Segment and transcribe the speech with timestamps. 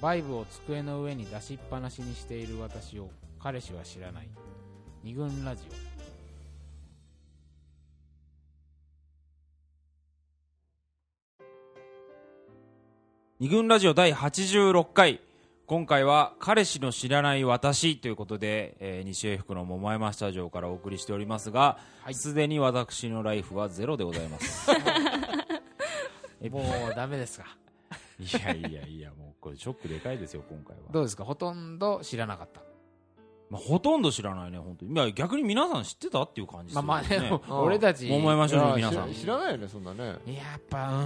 [0.00, 3.10] バイブを机の上に出しっぱなしにしている私を
[3.40, 4.28] 彼氏は知らない。
[5.02, 5.62] 二軍ラジ
[13.40, 15.20] 二軍ラジオ第86回。
[15.66, 22.14] 今回は彼氏の知らない私ということで、えー西英福の桃山スタジオからお送りしておりますがはい。
[22.14, 24.70] すで、に私のライフはゼロでございます。
[26.42, 26.60] オ も
[26.90, 27.56] うダメですか？
[28.18, 31.24] いやいやいやもうこれショックでかいですよ今回は、どうですか？
[31.24, 32.60] ほとんど知らなかった。
[33.50, 34.92] まあ、ほとんど知らないね本当に。
[34.92, 37.58] いや逆に皆さん知ってたっていう感じですよね、まあまあでも、うん。
[37.60, 38.06] 俺たち。
[38.08, 39.08] 桃山署の皆さん。
[39.08, 40.04] いや知ら知らないよねそんなね。
[40.04, 40.12] や
[40.58, 41.00] っぱうーん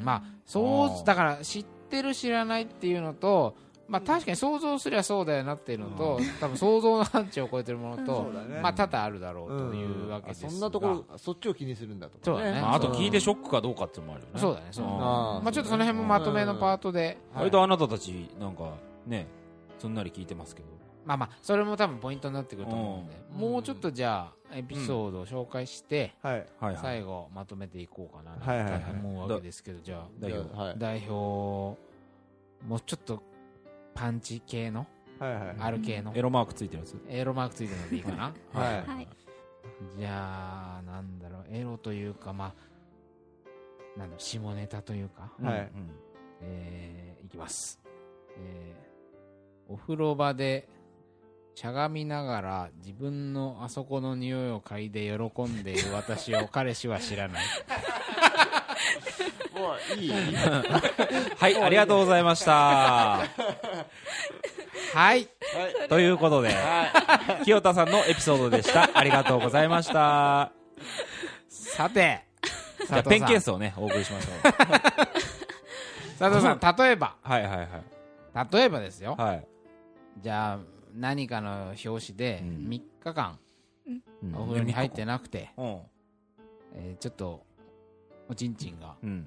[0.00, 0.04] うん。
[0.04, 3.54] まあそあーうだから知ってる知らないっていうのと
[3.88, 12.60] まあ確かに想像すりゃそうだよなっていうのと、多分想像の範疇を超えてるものと、ねまあ多々あるだろうというわけですが、あそんなところそっちを気にするんだとかそうだね。
[12.60, 14.40] まあ、あと聞いてショックかどうかっていうのもあるよね。
[14.40, 14.92] そうだねそううん。
[14.92, 18.74] まあちょっとその辺もまとめのパートで、割とあなたたちなんか
[19.06, 19.26] ね
[19.78, 20.68] すんなり聞いてますけど。
[21.06, 23.40] まあまあそれも多分ポイントになってくると思うんで、うん。
[23.52, 26.46] もうちょっとじゃあエピソードを紹介して、はい。
[26.82, 30.74] 最後まとめていこうかなと思うわけですけど、じゃあ代表じゃあはい。
[30.76, 31.78] 代表
[32.66, 33.22] もうちょっと
[33.98, 34.86] パンチ系の？
[35.18, 35.56] はいはい。
[35.58, 36.12] ある系の？
[36.14, 36.96] エロマークついてるやつ？
[37.08, 38.32] エロマークついてるのでいいかな？
[38.52, 38.74] はい。
[38.86, 39.08] はい。
[39.98, 41.44] じゃあなんだろう。
[41.50, 42.54] エロというかま
[43.96, 45.58] あなんだろう下ネタというか、はい。
[45.58, 45.68] うん。
[46.42, 47.80] えーいきます、
[48.38, 50.66] えーお風呂場で
[51.54, 57.44] しゃがみながら自分のあそこの匂いを嗅いで喜んでいる私を彼氏は知らない
[61.38, 63.20] はいありがとうございました。
[64.94, 65.28] はい。
[65.88, 66.54] ということで
[67.44, 68.90] 清田さんのエピソードでした。
[68.94, 70.52] ありがとうございました。
[71.48, 72.24] さて
[72.86, 74.42] じゃあペンケースをねお送りしましょう。
[76.18, 77.16] 佐藤さん例えば。
[77.22, 77.68] はいはいはい。
[78.52, 79.14] 例えばですよ。
[79.18, 79.46] はい。
[80.18, 80.58] じゃあ
[80.94, 82.48] 何かの表紙でうん。
[82.68, 83.38] 3日間
[84.22, 84.34] うん。
[84.34, 85.66] お風呂に入ってなくて、うん。
[86.74, 87.44] えーちょっと
[88.28, 89.26] おちんちんがうん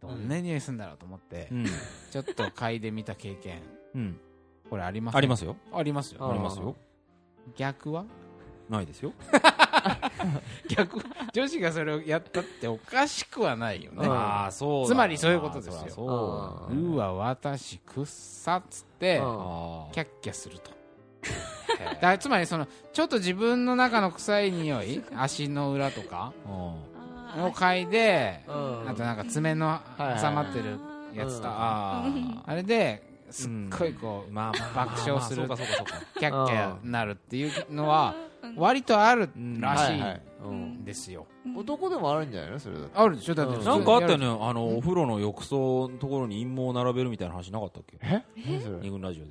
[0.00, 1.66] どんな匂いするんだろうと思って、うん。
[2.10, 3.60] ちょっと嗅いでみた経験。
[3.94, 4.20] うん。
[4.70, 5.16] これあります？
[5.16, 5.56] ありますよ。
[5.72, 6.24] ありますよ。
[6.24, 6.76] あありますよ。
[7.56, 8.04] 逆は？
[8.68, 9.12] ないですよ。
[10.68, 11.00] 逆？
[11.32, 14.06] 女子がそれをやったっておかしくはないよね。
[14.06, 16.68] うんああそうだつまりそういうことですよ。
[16.70, 20.70] ううわ私くっさっつってキャッキャすると。
[22.00, 26.32] だつまりそのちょっと自分の中の臭い匂い足の裏とか
[27.36, 28.88] を嗅いでうん。
[28.88, 30.78] あとなんか爪の挟まってる
[31.14, 31.52] やつとうん。
[31.54, 32.04] あ
[32.46, 36.06] あれですっごいこうまあまあ爆笑するま あそうかそうかそうか。
[36.18, 38.14] キャッキャなるっていうのは
[38.56, 39.28] 割とある
[39.60, 40.14] らしはいはい。
[40.16, 41.26] いうんんですよ。
[41.56, 42.58] 男でもあるんじゃないの？
[42.60, 43.34] それだってあるでしょ？
[43.34, 44.26] だってなんかあったよね。
[44.26, 47.98] あのお風呂の浴槽のところに陰謀を並べるみたいな話なかったっけ？
[48.02, 48.22] え？
[48.46, 49.30] 何それ二軍ラジオで。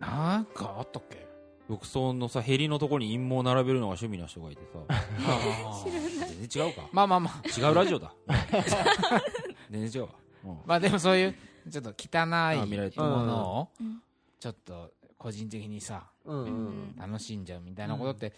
[0.00, 1.27] なんかあったっけ？
[1.68, 4.78] 浴槽のさヘリのところに陰謀を並べるのが趣味な人がいてさ。
[6.28, 6.88] 全然違うか？
[6.92, 7.60] まあまあまあ。
[7.60, 8.14] 違うラジオだ。
[9.70, 10.14] 全然違うわ。
[10.44, 10.58] うん。
[10.66, 11.34] まあでもそういう
[11.70, 12.24] ちょっと汚
[12.54, 14.02] いものをうん。
[14.40, 18.32] ちょっと個人的にさうんうん楽しんじゃうみたいなことって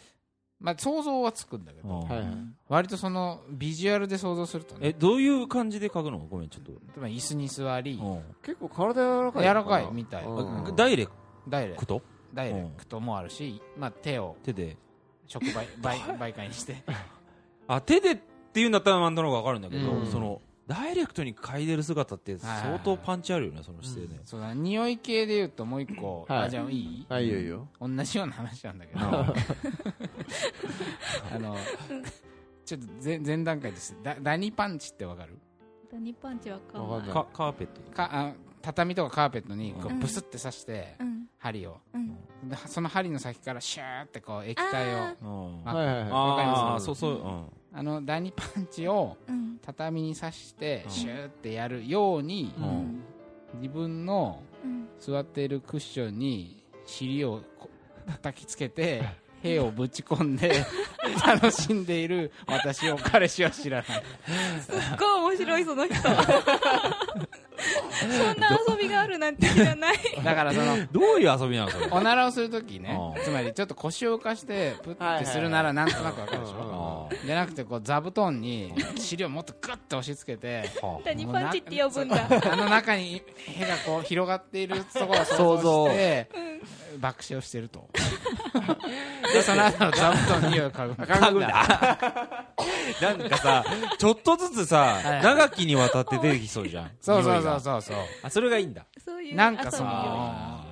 [0.59, 2.09] まあ想像はつくんだけど
[2.69, 6.19] 割とそのビジュアルで想像するとえねどういう感じで書くの？
[6.19, 6.73] ごめんちょっと。
[6.95, 8.23] つまり椅子に座りうん。
[8.43, 10.25] 結構体柔らかい柔らかいみたい。
[10.75, 11.07] ダイレ
[11.47, 12.03] ダイレクト
[12.35, 14.77] ダイレクトもあるしまあ手を手で。
[15.27, 16.83] 触媒 媒媒介にして。
[17.69, 18.19] あ手でっ
[18.53, 20.07] ていうんだったらなんとなくわかるんだけど、うん。
[20.07, 26.47] そのダイレクトに嗅いでる姿って相当パンチあるよねその姿勢で、そうだ匂い系で言うともう一個はい。
[26.47, 27.07] あじゃあいい？
[27.09, 27.27] あい。
[27.29, 27.69] いよいいよ。
[27.81, 29.01] 同じような話なんだけど。
[31.33, 31.57] あの
[32.65, 33.97] ちょっと前前段階です。
[34.03, 35.39] だダニパンチってわかる？
[35.93, 37.11] ダニパンチわかんない。
[37.11, 37.81] カーペット。
[37.93, 39.99] かあ畳とかカーペットにこううん。
[40.01, 41.79] ブスって刺してうん針を。
[41.95, 42.09] うん。
[42.49, 44.99] でその針の先からシューってこう液体を。
[44.99, 45.63] あうん。
[45.69, 46.11] あはいはいはい。
[46.11, 46.59] わかります？
[46.61, 47.45] ああそうそう、うん。
[47.73, 49.59] あのダニパンチをうん。
[49.65, 50.91] 畳に刺してうん。
[50.93, 52.55] シューってやるように
[53.55, 54.89] 自分のうん。
[54.99, 57.69] 座っているクッションに尻をこ
[58.07, 59.03] 叩きつけて
[59.43, 60.67] 兵をぶち込んで
[61.27, 62.97] 楽しんでいる私を。
[62.99, 64.03] 彼氏は知らない。
[64.61, 65.95] すっごい面白いその人
[68.01, 69.97] そんな遊びがあるなんて知らない。
[70.25, 71.87] だからその どういう遊びなのそれ？
[71.91, 73.23] おならをするときねうん。
[73.23, 77.09] つまりちょっと腰を浮かしてプッてするならなんとなくわかるでしょ？
[77.11, 82.27] あじゃなくてこう座布団に尻をもっとグッと押し付けてーはダニパンチって呼ぶんだ。
[82.53, 86.29] あの中に屁がこう広がっているところを想像して
[86.99, 87.89] 爆笑してると。
[89.33, 91.49] でその後の座布団に匂いを嗅ぐあ嗅ぐんだ。
[93.01, 93.65] なんかさ、
[93.99, 96.91] ちょっとずつさはい、長きにわたって出てきそうじゃん。
[97.01, 97.61] そうそうそうう。
[97.61, 98.05] そうそう。
[98.23, 98.87] あ、それがいいんだ。
[99.05, 100.65] そういうなんかその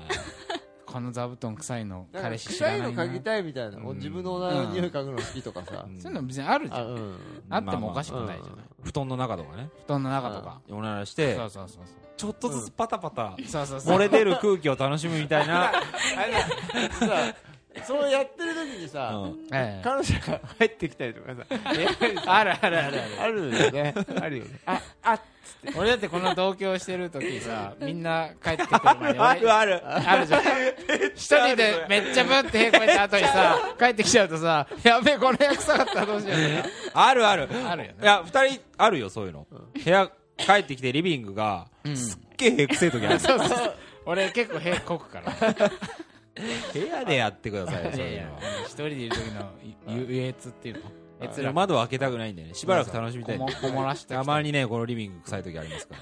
[0.87, 2.89] この座布団臭いの彼氏知ら臭いな。
[2.89, 3.97] いなの嗅ぎたいみたいな、うん。
[3.97, 6.81] 自分のおならの匂い嗅ぐの好きとかさ、ーそういうの別にあるじゃん。
[6.81, 7.19] あうん。
[7.51, 8.65] あってもおかしくまあないじゃない。
[8.83, 9.69] 布団の中とかね。
[9.87, 10.61] 布団の中とか。
[10.71, 11.85] おならしてそ、うそうそう
[12.17, 13.97] ちょっとずつパタパタ、そうそうそう。
[13.97, 15.71] 漏れ出る空気を楽しむみたいな。
[16.99, 17.35] さ
[17.85, 19.13] そうやってる時にさ、
[19.51, 21.45] 彼女が入ってきたりとかさ
[22.27, 23.01] あるあるある。
[23.21, 23.65] あるある。
[23.65, 23.95] よね。
[24.21, 24.51] あるよね。
[24.67, 25.19] ああ
[25.77, 29.83] 俺だってこの同居してる時さみんな帰ってくる前に俺 あるある。
[29.85, 30.43] あるじゃん。
[31.15, 37.49] 一人でめっちゃブってへこいた後にさ帰ってきちゃうとさやべえこの部屋臭かったらどうしようと あるある。
[37.49, 37.97] かあるよね。
[38.03, 39.47] いや、二人あるよ、そういうの。
[39.51, 41.97] 部屋、帰ってきてリビングが、うん。
[41.97, 43.19] すっげえへくせえ時ある。
[43.19, 43.75] そうそう
[44.07, 45.33] 俺結構へこくから
[46.73, 48.35] 部屋でやってくださいよ、そういうの。
[48.35, 48.41] は。
[48.65, 49.53] 一人でいる時の
[49.89, 50.91] ゆ優越っていうの。
[51.21, 52.55] 閲楽窓を開けたくないんだよね。
[52.55, 53.39] しばらく楽しみたい。
[53.39, 54.23] こもらしてた。
[54.25, 55.95] まにね、このリビング臭い時ありますか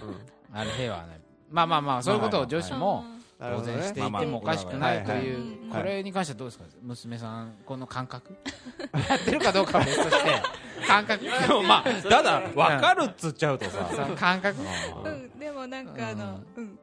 [0.53, 0.61] ら。
[0.61, 1.21] あれ平和はね。
[1.51, 3.05] まあまあまあそういうことを女子も
[3.39, 5.83] 当然していてもおかしくないというはい。
[5.83, 6.65] これに関してはどうですか？
[6.83, 8.37] 娘さんこの感覚？
[9.09, 10.31] やってるかどうかは別として。
[10.87, 11.25] 感覚。
[11.25, 13.89] でもまあ、ただ、わかるっつっちゃうとさ。
[14.17, 14.61] 感覚。
[15.05, 15.39] うん。
[15.39, 16.79] でもなんかあのうん。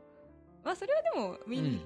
[0.64, 1.82] まあそれはでもみん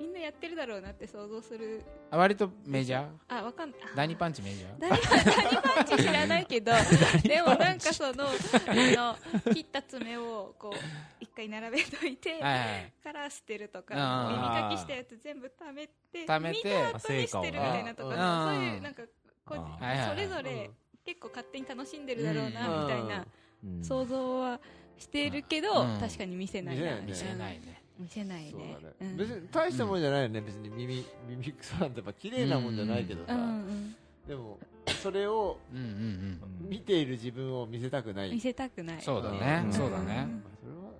[0.00, 1.82] みんなやってるだろうなって想像する。
[2.10, 3.08] 割とメジャー？
[3.28, 3.80] あわかんない。
[3.94, 4.80] 第二パンチメジャー？
[4.80, 6.72] ダニダニパンチ知らないけど
[7.22, 10.78] でもなんかそのあの切った爪をこう
[11.20, 19.02] 一回並べといて、はいはいから捨てるとかあー耳かきしたやつ全部貯めて貯めて見た後に捨てるみたいなとかあそうーいうなんか
[19.44, 19.54] こ
[20.08, 20.70] それぞれ
[21.04, 23.26] 結構勝手に楽しんでるだろうなうんみたいな
[23.64, 23.84] うん。
[23.84, 24.60] 想像は
[24.96, 25.98] してるけどうん。
[26.00, 27.00] 確かに見せないな。
[27.00, 28.50] 見せないね見せないね。
[28.52, 29.16] そうねだね、うん。
[29.18, 30.40] 別に大したもんじゃないよね。
[30.40, 33.40] 別に耳耳くそなんてやっぱ綺麗なもんじゃないけどさ、うん。
[33.40, 34.58] うんでも
[35.02, 35.58] それを
[36.60, 38.30] 見ている自分を見せたくない。
[38.30, 39.02] 見せたくない。
[39.02, 39.62] そうだね。
[39.66, 39.72] うん。
[39.72, 40.28] そうだね。
[40.62, 40.92] それは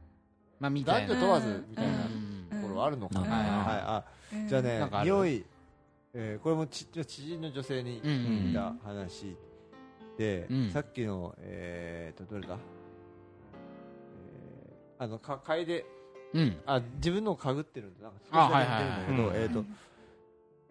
[0.59, 2.47] まあみたいな男女問わずみたいなうん。
[2.51, 3.31] ところはあるのかな、うん。
[3.31, 3.41] はい
[3.81, 4.49] あうん。
[4.49, 5.11] じゃあねなんかある？
[5.11, 5.45] 匂い、
[6.15, 9.37] えーこれもち知人の女性にうんうん聞いた話
[10.19, 10.71] で、うん。
[10.71, 15.85] さっきのえー、とどれだ、えーあのか楓
[16.35, 16.57] うん。
[16.67, 18.05] あ自分のをかぐってるんだ。
[18.05, 19.37] なんかあはいはいはい。
[19.37, 19.65] えー、と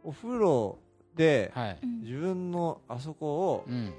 [0.04, 0.78] お風呂
[1.16, 1.78] ではい。
[1.82, 3.94] うん自分のあそこをうん。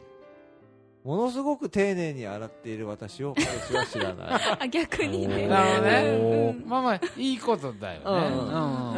[1.02, 4.42] ものすごく丁寧に洗っている私を彼氏は知らない。
[4.60, 5.46] あ逆にね。
[5.48, 6.54] なるほどね。
[6.62, 6.68] うん。
[6.68, 8.04] まあまあいいことだよね。
[8.04, 8.90] うん。
[8.90, 8.96] うん。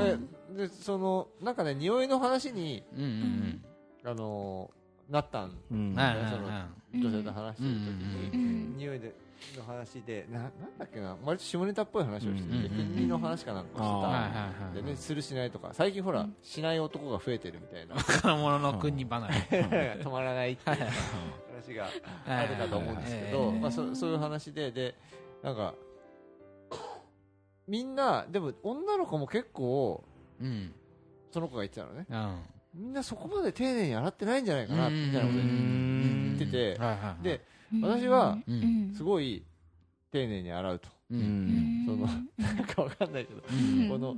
[0.55, 3.65] えでそのなんかね匂いの話に、うんうん
[4.05, 4.83] あのー
[5.13, 5.95] なったんうんうん。
[5.95, 8.77] はいはいそのは女性と話してる時に、うん。
[8.79, 9.15] 匂いで
[9.57, 12.69] の話でななんだっけな割と下ネタっぽい話をしてて、うんうんうん。
[12.69, 16.37] 金利の話かなんかしてた、でね、するしないとか最近ほら、うん。
[16.43, 17.95] しない男が増えてるみたいな。
[17.95, 19.99] 若者の国離れ。
[20.03, 21.89] 止まらないっていう話が
[22.27, 24.95] あるかと思うんですけど、まあ、そそういう話でで
[25.43, 25.75] なんか
[27.67, 30.05] みんなでも女の子も結構
[30.41, 30.75] うん。
[31.31, 32.07] その子が言ってたのね。
[32.11, 32.43] うん。
[32.75, 37.25] みんなそこまで丁寧に洗ってないんじゃないかなみたいなことうん言っててはいはいはい。
[37.25, 37.41] で
[37.81, 38.93] 私はうん。
[38.95, 39.43] すごい
[40.11, 40.89] 丁寧に洗うと。
[41.11, 42.07] その
[42.39, 43.43] なんかわかんないけど。
[43.51, 43.89] うん。
[43.89, 44.17] この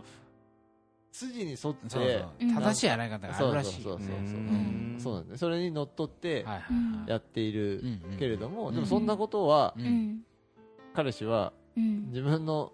[1.12, 3.82] 筋に沿って正しい洗い方があそうるらしい。
[3.82, 4.96] そうそうそううん。
[4.98, 6.44] そうそれにのっとって
[7.06, 7.82] やっている
[8.18, 8.74] けれどもうん。
[8.74, 9.74] でもそんなことは
[10.94, 12.08] 彼氏はうん。
[12.08, 12.72] 自分の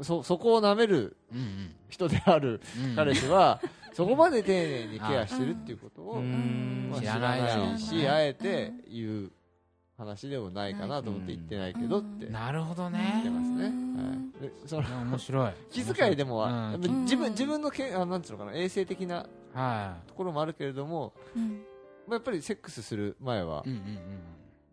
[0.00, 2.96] そそこを舐めるうん人であるうん。
[2.96, 3.60] 彼氏は
[3.92, 6.22] そこまで丁寧にケアしてるっていうことを
[6.96, 9.32] 知知らないしあえて言う
[9.96, 13.66] 話でもないかなと思って言ってないけどって言なるほどってねますね。
[13.66, 14.40] うんはい。
[14.42, 15.52] でその面白い。
[15.70, 21.62] 気遣いでもは自分自分のけあなんつうのかな衛生的なはところもあるけれどもうん。
[22.06, 23.64] まあやっぱりセックスする前は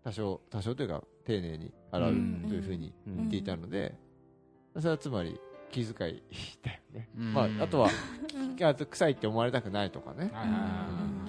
[0.04, 3.16] 多少多少というか丁寧に洗ううんというふうにうん。
[3.18, 3.96] 言っていたので
[4.78, 5.40] それはつまり
[5.72, 6.24] 気遣い
[6.64, 7.10] だよね。
[7.18, 7.34] うん。
[7.34, 7.90] まああとは
[8.36, 10.32] うん あと臭いって思われたくないとかね。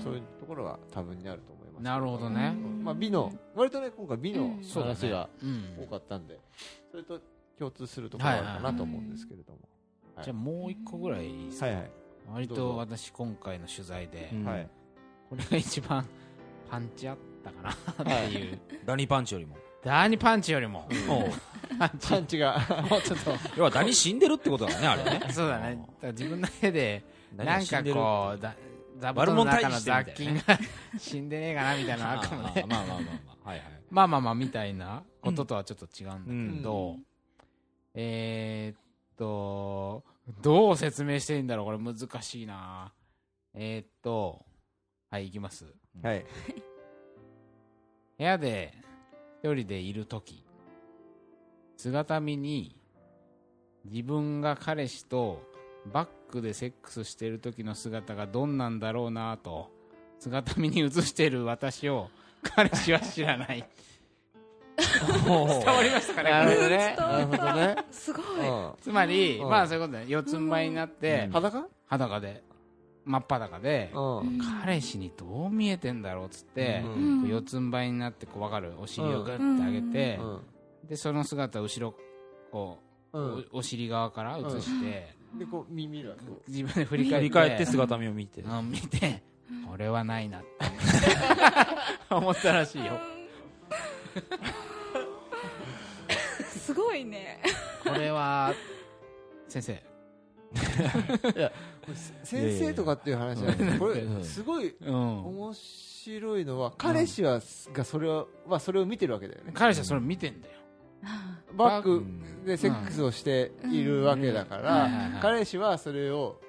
[0.02, 2.54] そういうところは多分にあると思いますなるほどね。
[2.82, 5.84] まあ美の割とね今回美の話がうん。
[5.84, 6.38] 多かったんで
[6.90, 7.20] それと
[7.58, 9.58] 共通するところがあるかなと思うんですけれども。
[10.22, 11.66] じゃあもう一個ぐらいいいですか？
[11.66, 11.90] はいはい。
[12.32, 14.44] 割と私今回の取材でうん。
[14.44, 14.68] はい。
[15.30, 16.06] これが一番
[16.70, 17.70] パンチあったかな？
[18.26, 18.58] っていう。
[18.84, 19.56] ダニパンチよりも。
[19.84, 20.86] ダーニパンチよりも。
[21.78, 22.38] パンチパンチ。
[22.38, 22.58] が
[22.88, 23.32] もうちょっと。
[23.56, 25.20] 要はダニ死んでるってことだね、あれね。
[25.32, 25.76] そうだね。
[25.76, 27.04] だから自分の絵で
[27.36, 28.54] なんかこうだ
[29.02, 30.42] 座布団の中の雑菌が
[30.96, 33.48] 死んでねえかなみたいなのあるかもね まあまあまあまあ。
[33.48, 33.68] はいはい。
[33.90, 37.06] まあまあまあみたいなこととはちょっと違うんだけど、うん
[37.94, 38.80] えー、っ
[39.16, 40.04] と
[40.40, 42.92] どう説明していいんだろうこれ難しいな
[43.52, 44.46] えー、っと
[45.10, 45.66] はいいきます
[46.00, 46.24] はい
[48.16, 48.72] 部屋で
[49.42, 50.46] 一人でいる時
[51.76, 52.80] 姿見に
[53.84, 55.42] 自分が彼氏と
[55.92, 59.70] バックでセックスしてる時の姿がどんなんだろうなと
[60.18, 62.08] 姿見に映してる私を
[62.42, 63.64] 彼氏は知らない。
[64.76, 66.30] 伝わりましたかね？
[66.30, 66.96] なるほどね。
[66.98, 67.76] なるほどね。
[67.90, 68.24] すごい。
[68.48, 68.72] うん。
[68.80, 69.50] つまり、うん。
[69.50, 71.32] まあそういうことね四つん這いになって、うん。
[71.32, 71.68] 裸？
[71.86, 72.42] 裸で
[73.04, 74.38] 真っ裸で、うん。
[74.62, 76.82] 彼氏にどう見えてんだろうっつって、
[77.26, 78.72] 四つん這いになってこう分かる。
[78.78, 80.88] お尻をグッて上げて、うん。
[80.88, 81.94] でその姿を後ろ
[82.50, 82.78] こ
[83.12, 83.46] う、うん。
[83.52, 87.16] おお尻側から映して、でこう耳がこ自分で振り返って。
[87.16, 88.42] 振り返って姿見を見て。
[88.42, 89.22] うん見て、
[89.68, 90.48] これはないなって。
[92.14, 92.98] 思ったらしいよ。
[96.48, 97.40] すごいね。
[97.82, 98.54] これは
[99.48, 99.82] 先生。
[100.52, 101.50] う
[102.24, 105.26] 先生とかっていう話じゃないこれうんすごいうん。
[105.26, 107.40] 面白いのは彼氏は
[107.72, 109.52] がそれをまあそれを見てるわけだよね。
[109.54, 110.61] 彼氏はそれ見てんだよ
[111.56, 114.62] バックうんでセックスをしているわけだかうん。
[114.62, 116.40] ら彼氏はそれを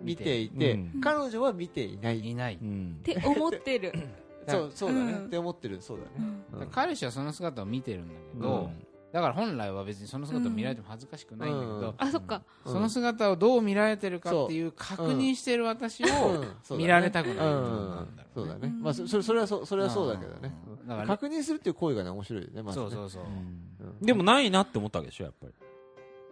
[0.00, 1.00] 見ていてうん。
[1.00, 2.20] 彼女は見ていない。
[2.20, 2.96] いない、うん。
[3.00, 3.92] って思ってる、
[4.48, 5.12] そうそうだね。
[5.12, 5.26] うん。
[5.26, 5.80] って思ってる。
[5.80, 6.10] そうだね。
[6.52, 8.83] うん彼氏はその姿を見てるんだけど、うん
[9.14, 12.42] だから本来は別にその姿を見られても恥ずかしくないんだけど、うんあそっか。
[12.64, 12.72] うん。
[12.72, 16.44] その姿をどう見られてるかっていう確認してる私を
[16.76, 18.66] 見られたくないってうことんなんだろそううだね。
[18.66, 20.52] ねまあそそれそれはそうそれはそうだけどね。
[20.66, 20.88] うん。
[20.88, 22.90] だから確認するっていう行為がね面白いよねまずね。
[22.90, 23.22] そうそうそう。
[23.22, 24.04] うん。
[24.04, 25.52] でもないなって思ったわけでしょやっぱり。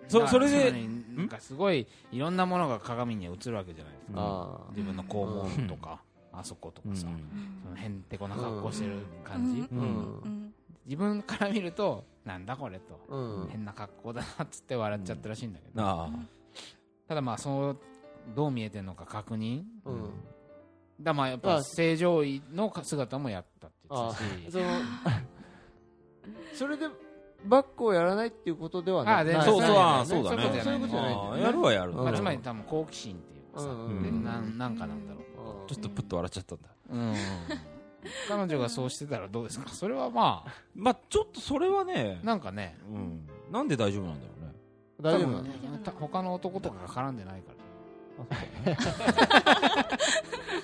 [0.09, 0.73] そそれで
[1.17, 4.15] なんかすごいいろんなものが鏡に映るわけじゃないですか。
[4.17, 7.07] あ自分の肛門とか、あそことかさ、そ
[7.71, 9.61] のへんてこな格好してる感じ。
[9.61, 9.79] うん。
[9.79, 9.83] う
[10.29, 10.55] ん。
[10.85, 13.00] 自分から見ると、なんだこれと。
[13.11, 13.49] あうん。
[13.49, 16.11] 変な格好だなっつって笑っちゃったらしいんだけど、ああ。
[17.09, 17.79] ただまあそう
[18.35, 19.62] どう見えてるのか確認。
[19.85, 20.11] うん。
[21.00, 24.52] だまあやっあぱ正常位の姿もやったって言あってたし。
[24.52, 24.64] その
[26.55, 26.87] それで
[27.45, 30.61] バックをやらないっていうことではなあ全然そうそうそうあそうだね。
[30.62, 33.87] そういうことじゃやるはやるつまり多分好奇心っていうかさ、うん。
[33.87, 34.02] うん。
[34.02, 35.23] でなんなんかなんだろう。
[35.69, 36.69] ちょっとプッと笑っちゃったんだ。
[36.91, 37.14] うん
[38.28, 39.68] 彼女がそうしてたらどうですか？
[39.71, 40.50] それはまあ。
[40.75, 42.76] まあちょっとそれはねなんかね。
[42.90, 43.28] うん。
[43.52, 44.52] なんで大丈夫なんだろうね。
[45.00, 45.44] 大丈夫なの？
[46.00, 47.56] 他の男とかが絡んでないから。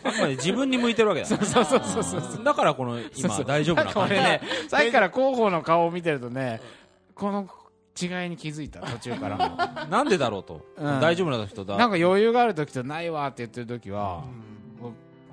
[0.04, 1.26] あくまで自分に向いてるわけだ。
[1.26, 4.14] そうそうそうそうだからこの今大丈夫なこ感じ。
[4.14, 6.60] れねさっきから広報の顔を見てるとね
[7.14, 7.48] この
[8.00, 10.60] 違いに気づいた途中からなんでだろうと。
[10.76, 11.00] うん。
[11.00, 11.76] 大丈夫な人だ。
[11.76, 14.22] なんか余裕がある時とないわって言ってる時は、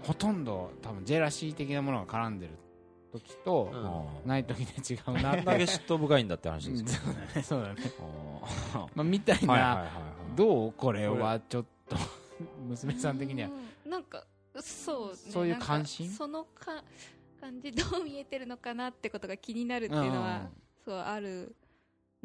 [0.06, 2.54] ほとんど多分ジェラシー的なものが絡んでる
[3.12, 3.86] 時と、うん。
[3.86, 5.42] あない時で違うあなって。
[5.44, 7.02] だけ嫉妬深いんだって話うんです
[7.34, 7.76] けそうだね。
[7.76, 9.92] そうだね、まあ、みたいあな、はいはいはいはい。
[10.36, 11.96] どうこれはちょっと
[12.68, 13.50] 娘さん的には。
[13.50, 14.26] うんなんか
[14.60, 16.10] そう、ね、そういう関心？
[16.10, 16.84] そのか
[17.40, 20.50] 感じどう見えてるのかなってことが気になるっていうのは、
[20.84, 21.56] そうある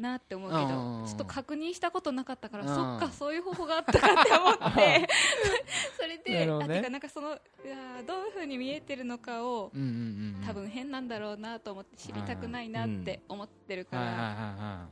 [0.01, 2.75] なって思うけど、うんちょっと確認したことなかったから、うん。
[2.75, 5.07] そっかそういう方法があったかって思って。
[5.97, 6.63] それで、なね。
[6.63, 10.43] あてかなんかそのいやーどういうふうに見えてるのかをうんうんうんうん。
[10.45, 14.89] 多分変なんだろうなと思って知りたくないなって思ってるから、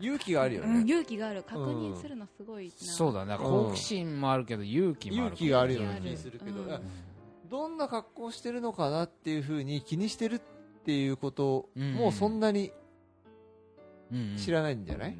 [0.00, 1.42] 勇気があるようん、ね勇気がある。
[1.42, 3.36] 確認するのすごいな、そうだね。
[3.36, 6.62] 好奇心もあるけど勇気もある勇気があるよう勇気あるな気するけど。
[6.62, 6.80] うん。
[7.48, 10.40] どんな格好してるのかなっていうふうに気にしてるっ
[10.84, 11.94] ていうことうん。
[11.94, 12.79] もうそんなにうんうん
[14.38, 15.16] 知らないんじゃない？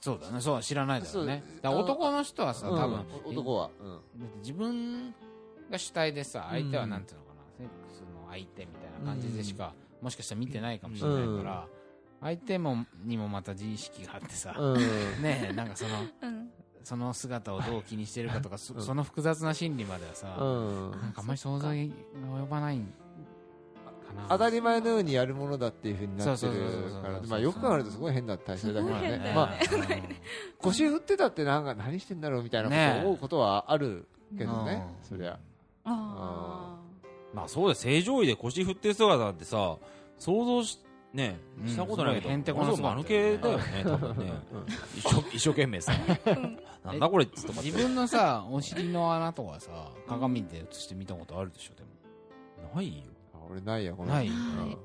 [0.00, 0.40] そうだね。
[0.40, 1.42] そう知らないだろうね。
[1.62, 2.84] だから男の人はさ多分、
[3.26, 3.70] うん男は。
[3.80, 3.88] う
[4.18, 4.20] ん。
[4.20, 5.14] だって自分
[5.70, 9.72] が主体でさ相手はなんていうのかな、セックスの相手みたいな感じでしか、
[10.02, 11.66] もしかしたら見てないかもしれないから、
[12.20, 14.74] 相手もにもまた自意識があってさ、うん。
[15.22, 15.90] ねえなんかその
[16.22, 16.50] うん。
[16.84, 20.90] その姿をどう気にしてるかとかその複雑な心理まではさ、うん。
[20.92, 22.92] なんかあんまり想像が及ばないんか
[24.18, 24.26] な。
[24.28, 26.52] 当たり前のようにやるものだっていうふうになってる
[27.02, 27.20] から。
[27.26, 29.32] まあよく考えるとすごい変な体勢だからねね。
[29.34, 30.20] まあね
[30.58, 34.06] 腰振ってたってなんか何してんだろうみたいなことを思うことはある
[34.36, 35.08] けどねうん。
[35.08, 35.38] そりゃ。
[35.84, 36.78] あ
[37.34, 37.74] まあそうだよ。
[37.74, 39.76] 正常位で腰振ってる姿なんてさ
[40.18, 40.78] 想像し
[41.14, 42.30] ねうんしたことないけど。
[42.30, 44.32] へんてこな姿間抜けだよね多分ね。
[44.96, 45.92] 一生一生懸命さ。
[46.84, 49.70] なんだこれっつって自分のさお尻の穴とかさ
[50.06, 51.88] 鏡で映して見たことあるでしょでも。
[52.74, 53.02] ないよ。
[53.04, 53.17] あ
[53.50, 54.28] 俺ないやこのない。
[54.28, 54.76] うん。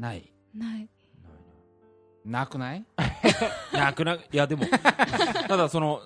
[0.00, 0.30] ない。
[0.56, 0.88] ーない
[2.24, 2.46] な。
[2.46, 2.84] くない？
[3.72, 4.20] なくない？
[4.32, 4.64] やでも
[5.48, 6.02] ただその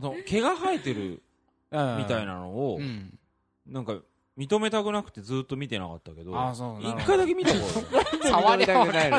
[0.00, 1.22] の毛が生えてる
[1.70, 3.18] みたいなのをうん。
[3.66, 3.98] なんか
[4.38, 6.30] 認めたくなくてずっと見てなかったけど
[6.80, 7.58] 一回だけ見たこ
[8.22, 9.10] と 触りたくない。
[9.10, 9.18] の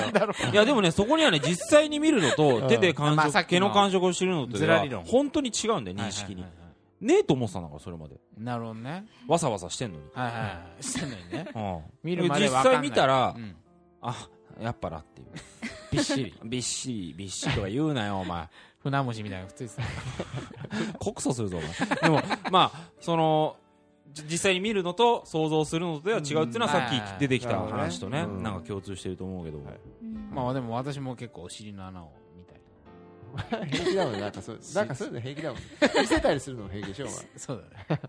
[0.51, 2.35] いやでもねそこにはね実際に見るのうん。
[2.61, 4.57] と手で感触毛の感触を知るのと
[5.05, 6.63] 本当に違うんだよ認識にはいはいはい。
[6.63, 6.68] はい
[7.01, 8.15] ねえと思ってたんだからそれまで。
[8.37, 9.05] なるほどね。
[9.27, 10.83] わさわさしてんのに、はいはいはい。
[10.83, 11.47] してんのにね。
[11.55, 11.81] うん。
[12.03, 12.81] 見るまで実わかんない。
[12.83, 13.55] 際見たら、うん。
[14.01, 14.27] あ
[14.59, 15.27] やっぱなっていう。
[15.91, 16.33] びっしり。
[16.43, 18.47] びっしりびっしりとか言うなよお前。
[18.79, 19.77] 船虫みたいなの普通です
[20.99, 21.97] 告訴するぞお前。
[22.01, 23.57] でもまあその
[24.11, 28.61] じ実際に見るのと想像するのとでは違うっていうのはさっき出てきた話とねなん。
[28.61, 29.79] か共通してると思うけど、はい。
[30.01, 32.11] うんまあでも私も結構お尻の穴を
[33.37, 34.19] 平気だもんね。
[34.21, 35.59] なんかそう なんかそういうの平気だもん
[36.01, 37.17] 見せたりするのも平気でしょお前。
[37.37, 38.01] そうだね。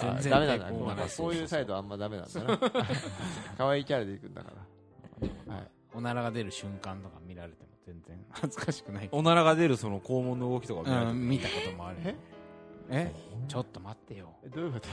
[0.00, 0.70] 全あ然ダメなんだ。
[0.70, 1.08] 抵抗がない。
[1.08, 2.58] そういうサイドあんまダメなんだな。
[3.58, 4.52] 可愛いキャラでいくんだか
[5.48, 5.54] ら。
[5.54, 5.68] はい。
[5.94, 9.08] おならが出る瞬間とか見られても全然恥ずかしくない。
[9.12, 11.98] おならが出るその肛門の動きとか見られてうん見たこともある。
[12.04, 12.14] え？
[12.90, 13.14] え？
[13.48, 14.34] ちょっと待ってよ。
[14.44, 14.88] えどういうこと？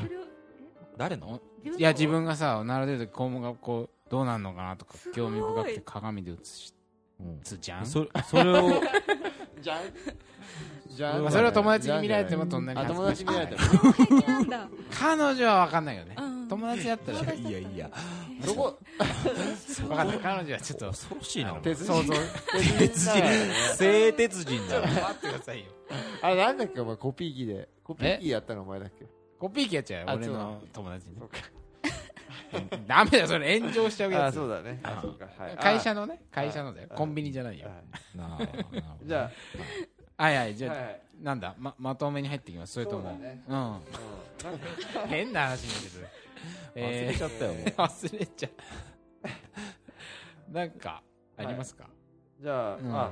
[0.98, 1.42] 誰の？
[1.78, 6.74] いや自分がさおなら出るとき肛門がこうどうなんのかなとか興味深くて鏡で映し
[7.20, 7.40] うん。
[7.44, 7.86] つじゃん。
[7.86, 8.82] そそれを
[9.62, 9.82] じゃん
[10.90, 11.22] じゃん。
[11.22, 14.08] まあそれは友達に見られてもそんなにあ友恥ずかしくない達に見られても。
[14.08, 14.70] 平気なんだ。
[14.92, 16.16] 彼女は分かんないよね。
[16.18, 16.48] うん。
[16.48, 17.18] 友達だったら。
[17.20, 17.92] 友達だいやいや。
[18.46, 18.80] どこ？
[19.88, 20.18] 分かんない。
[20.20, 22.14] 彼女はちょっと恐ろしいな鉄想像。
[22.80, 23.54] 鉄人だからね。
[23.76, 25.66] 製鉄人だよ待ってくださいよ。
[26.22, 27.70] あれなんだっけお前コピー機で。
[27.84, 29.06] コピー機やったのお前だっけ？
[29.40, 30.62] コピー機やっちゃうよ俺の。
[30.74, 31.16] 友達に。
[31.20, 31.38] そうか
[32.88, 34.80] ダメだよそれ炎上しちゃうやつあそうだね。
[34.84, 35.28] あそうか。
[35.38, 35.56] はい。
[35.58, 36.88] 会社のね会社のだよ。
[36.92, 37.68] あコンビニじゃないよ。
[37.68, 38.18] はい。
[38.18, 39.32] なあ なるほどじゃ
[40.18, 41.56] はいはいじゃあなんだ？
[41.58, 42.74] ままとめに入ってきます。
[42.74, 43.44] それともそうだね。
[43.48, 43.56] うん。
[43.56, 43.62] うん。
[43.64, 43.88] なんか
[45.08, 46.08] 変な話になってくる。
[46.76, 47.64] 忘れちゃったよもう。
[47.64, 48.50] 忘れちゃ
[50.50, 50.54] う。
[50.54, 51.04] なんか
[51.38, 51.88] ありますか？
[52.40, 52.96] じゃあうん。
[52.96, 53.12] あ。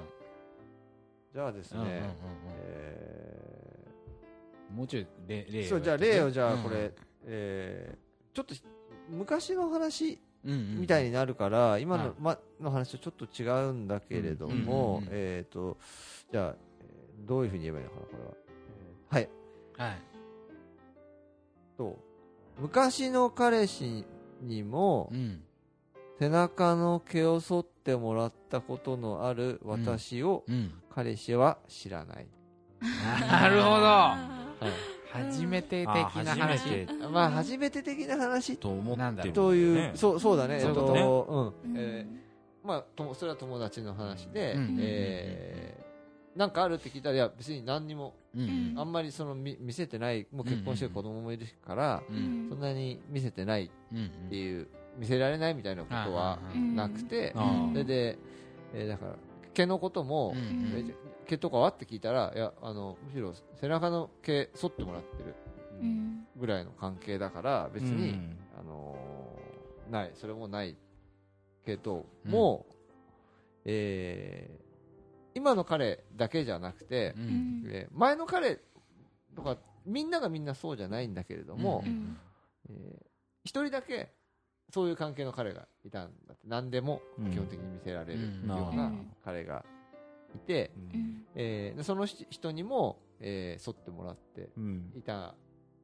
[1.34, 2.02] じゃあですうんうんうんうん。
[2.02, 2.10] ね
[2.56, 3.86] え
[4.72, 6.92] もうちょい例例をーそうじゃあ例をじゃこれ
[7.26, 8.36] えー。
[8.36, 8.56] ちょっと
[9.10, 12.08] 昔の話みたいになるから今はい。
[12.08, 15.08] のまの話とちょっと違うんだけれどうんうんもうん。
[15.12, 15.78] えっと
[16.32, 18.32] じゃあえーどういうふうに言えばいいのかなこれは。
[19.12, 19.30] えーはい。
[19.90, 20.02] はい。
[21.78, 21.98] と
[22.60, 24.06] 昔の彼氏
[24.42, 25.44] にもうん。
[26.20, 30.74] 背中の毛を剃ってもらったことのある私をうん。
[30.94, 32.28] 彼氏は知らない、
[32.82, 33.70] なるほど。
[33.86, 34.18] あ
[35.12, 41.74] 初めて的あな初め話てまあ初めて的な話と思ってるという、ねそうそうだね、えっそういうことねと、うん。
[41.74, 44.78] ーえーまあともそれは友達の話で、うん。
[44.80, 45.90] えー
[46.38, 48.42] なんかあるって聞いたらいや別に何にもうん。
[48.42, 52.46] うんあんまりその見見せてないもう結婚してる子供もいるから、ううん。
[52.46, 54.68] んそんなに見せてないっうんていう
[54.98, 56.76] 見せられないみたいなことはうん。
[56.76, 58.20] なくて、それで、
[58.74, 59.16] えーだから
[59.54, 60.36] 毛のことも、
[61.30, 61.70] 毛とかは？
[61.70, 65.36] って聞いたらいやあのむしろ背中の毛剃ってもらってる
[65.82, 66.28] うん。
[66.36, 68.38] ぐらいの関係だから別に、うん。
[68.60, 70.12] あのーない。
[70.16, 70.76] それもない
[71.66, 72.66] けども、
[73.66, 74.70] えー
[75.36, 77.28] 今の彼だけじゃなくてう、うん。
[77.28, 78.60] んえー前の彼
[79.36, 82.18] とかみんながみんなそうじゃないんだけれども、ううん。
[82.70, 83.06] えー
[83.46, 84.12] 一人だけ
[84.74, 86.42] そういう関係の彼がいたんだって。
[86.48, 88.50] 何でも基本的に見せられるうん。
[88.50, 88.92] ような
[89.24, 89.64] 彼が
[90.36, 91.26] いて、うん。
[91.36, 94.92] えーでその人人にも、えー、沿ってもらってうん。
[94.98, 95.36] いた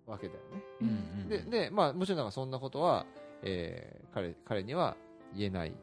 [0.08, 0.64] わけだよね。
[0.82, 0.88] うん。
[0.88, 0.92] う
[1.26, 3.06] んでで、まあ、もちろんなんかそんなことは、
[3.44, 4.96] えー彼彼には
[5.36, 5.74] 言えない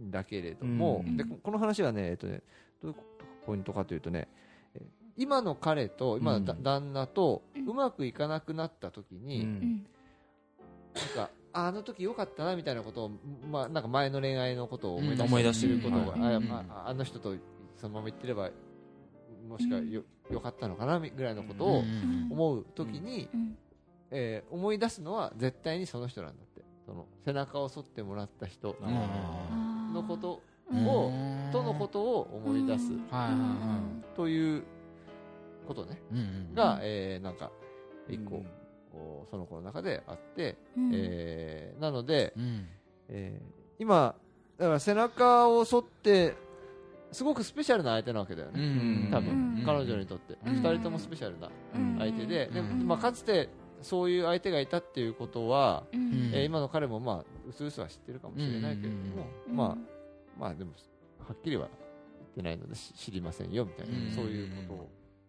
[0.00, 1.16] んだけれども、うん。
[1.16, 2.42] でここの話はね,、えっとね
[2.82, 2.96] どういう
[3.46, 4.28] ポイントかというとね
[4.74, 4.82] えー
[5.20, 6.62] 今の彼と今のだ、うん。
[6.62, 9.80] 旦那とうまくいかなくなった時に、なん
[11.14, 13.10] かああの時良かったなみたいなことを、
[13.50, 15.28] まあ、なんか前の恋愛のことを思い出うん。
[15.28, 15.78] 思い出してる。
[15.80, 16.52] ことが、うんあやうん。
[16.52, 17.34] ああの人と
[17.78, 18.50] そのまま行ってれば
[19.48, 23.56] もしかよ,、よかったのかなぐらいのことをうん思う時に、うん
[24.10, 26.62] えー思い出すのは絶対にその人なんだって。
[26.86, 28.74] その背中を剃ってもらった人
[29.92, 30.86] のことうん。
[30.86, 31.12] を
[31.52, 32.90] とのことを思い出す
[34.16, 34.62] という
[35.66, 36.00] ことね。
[36.10, 36.54] いうんうん。
[36.54, 38.42] が、えーなんかー一個、
[38.90, 40.90] こうその子の中であって、うん。
[40.94, 42.66] えーなので、うん。
[43.08, 44.14] えー今
[44.56, 46.34] だから背中を剃って
[47.12, 49.10] すごくスペシャルな相手なわけだようね、ん。
[49.10, 49.64] 多分、うん。
[49.64, 50.54] 彼女にとって、うん。
[50.56, 51.96] 二人ともスペシャルなうん。
[51.98, 52.86] 相手で,で、うん。
[52.86, 53.48] まあ、かつて
[53.80, 56.30] そういう相手がいたっていうことは、うん。
[56.34, 59.56] えー今の彼もまあうすうすは知ってるかもしれないけれども、うん。
[59.56, 59.76] まあ
[60.38, 60.72] まあでも
[61.18, 61.68] はっきりは
[62.18, 64.12] 言ってないのでし知りませんよみたいな、うん。
[64.12, 64.88] そういうことを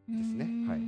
[0.09, 0.45] ですね。
[0.45, 0.67] うん。
[0.67, 0.79] はい。
[0.79, 0.81] う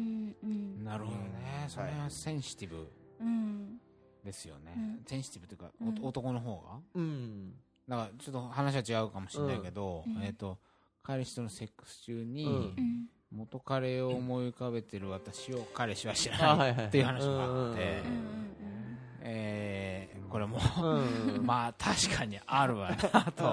[0.47, 0.84] ん。
[0.84, 1.65] なるほどね。
[1.67, 3.80] それはセンシティブうん
[4.25, 4.73] ですよね。
[4.75, 5.01] うん。
[5.06, 6.04] センシティブというかうん。
[6.04, 6.80] お男の方が？
[6.95, 7.54] うん。
[7.88, 10.23] だからちょっと話は違うかもしれないけどうん。
[10.23, 10.58] えっと
[11.03, 12.53] 彼氏とのセックス中にうん。
[12.53, 20.57] うん元彼を思い浮かべてる私を彼氏は知らあないっていう話があってうんえーこれも
[21.43, 22.95] まあ確かにあるわな
[23.33, 23.43] と。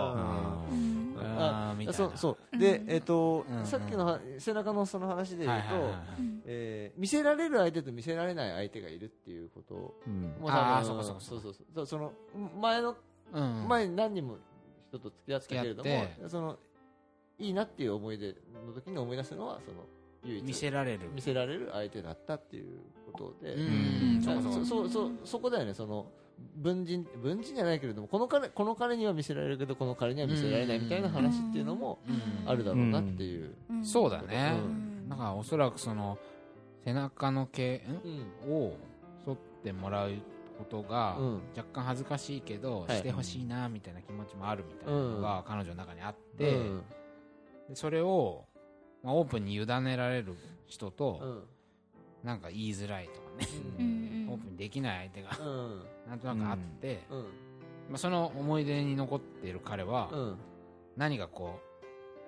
[1.92, 2.84] そうそうで、う。
[2.84, 2.90] ん。
[2.90, 5.92] えっ、と、うんさっきのは背中のその話で言うと、
[6.96, 9.96] 見せられる相手と見せられない相手がいるっていうこと。
[10.06, 10.36] うん。
[10.40, 11.54] も多分そうかそうかそうそう。
[11.74, 12.12] そうその
[12.60, 12.94] 前の
[13.32, 13.66] うん。
[13.68, 14.36] 前に何人も
[14.88, 16.60] 人と付き合ったけれどもその
[17.38, 18.34] いいなっていう思い出
[18.66, 19.86] の時に思い出すのはその
[20.24, 20.44] 唯一。
[20.44, 21.10] 見せられる。
[21.14, 22.80] 見せられる相手だったっていう
[23.12, 24.20] ことで、うん。
[24.20, 24.66] だそうかそうか。
[24.66, 25.74] そそそそこだよね。
[25.74, 26.06] その
[26.56, 32.48] 文人文人じゃないけれどもこの彼この彼には見せられるけどこの彼には見せられないみたいな話っていうのもうん。
[32.50, 33.84] あるだろうなっていう、うん。
[33.84, 34.54] そうだね。
[34.56, 35.08] うん。
[35.08, 36.18] だからおそらくその
[36.84, 37.84] 背中の毛
[38.46, 38.50] うん。
[38.50, 38.72] んを
[39.24, 40.12] 剃ってもらう
[40.58, 41.34] ことがうん。
[41.56, 42.96] 若干恥ずかしいけどはい。
[42.98, 46.82] してほしいなみたいな気持ちもあるみたいなのが彼女の中にあってうん
[47.68, 48.44] でそれを
[49.02, 50.34] まあオープンに委ねられる
[50.66, 51.12] 人うと
[52.24, 53.46] んなんか言いづらいとかね。
[53.78, 53.84] うん。
[53.84, 53.88] う
[54.26, 55.44] んオープンにできない相手が。
[55.44, 55.82] うん。
[56.10, 57.00] なんとなくあって。
[57.10, 57.18] うん。
[57.20, 57.24] ま
[57.94, 60.36] あその思い出に残っている彼はうん。
[60.96, 61.60] 何かこ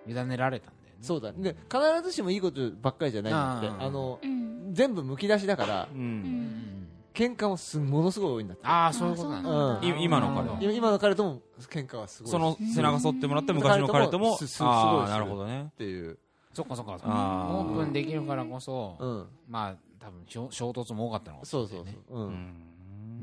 [0.07, 0.99] う委ねられたんだよね。
[1.03, 1.43] そうだね。
[1.43, 3.85] で必ずしもいいことばっかりじゃないんだって。
[3.85, 4.73] あのうん。
[4.73, 5.89] 全部むき出しだから。
[5.93, 6.70] ううんん
[7.13, 8.67] 喧嘩もすものすごい多いんだって。
[8.67, 9.51] ああそういうことなんだ。
[9.51, 9.85] うん。
[9.85, 10.59] い今の彼は。
[10.61, 12.33] 今今の彼とも喧嘩はすごい。
[12.33, 15.65] その背中剃ってもらった昔の彼ともすすすごいなるほどね。
[15.65, 16.19] っていう。
[16.53, 19.27] そっかそっかオープンできるからこそうん。
[19.49, 21.99] まあ多分衝衝突も多かったのかもしそうそうれないね。
[22.09, 22.31] そううう。
[22.31, 22.33] ん。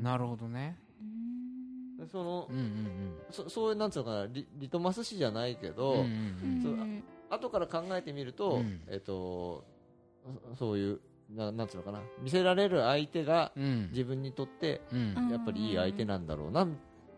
[0.00, 0.02] ん。
[0.02, 0.78] なるほどね。
[1.98, 6.60] でそのうんうんそそういうなんつうのかなリリトマス紙じゃないけうんど、うんうん。
[6.62, 6.76] そう
[7.30, 8.80] 後から考えてみると、うん。
[8.88, 9.64] えっと
[10.52, 12.00] そそういうななんつうのかな。
[12.22, 13.52] 見せられる相手が
[13.90, 15.28] 自分にとってうん。
[15.30, 16.68] やっぱりいい相手なんだろうなっ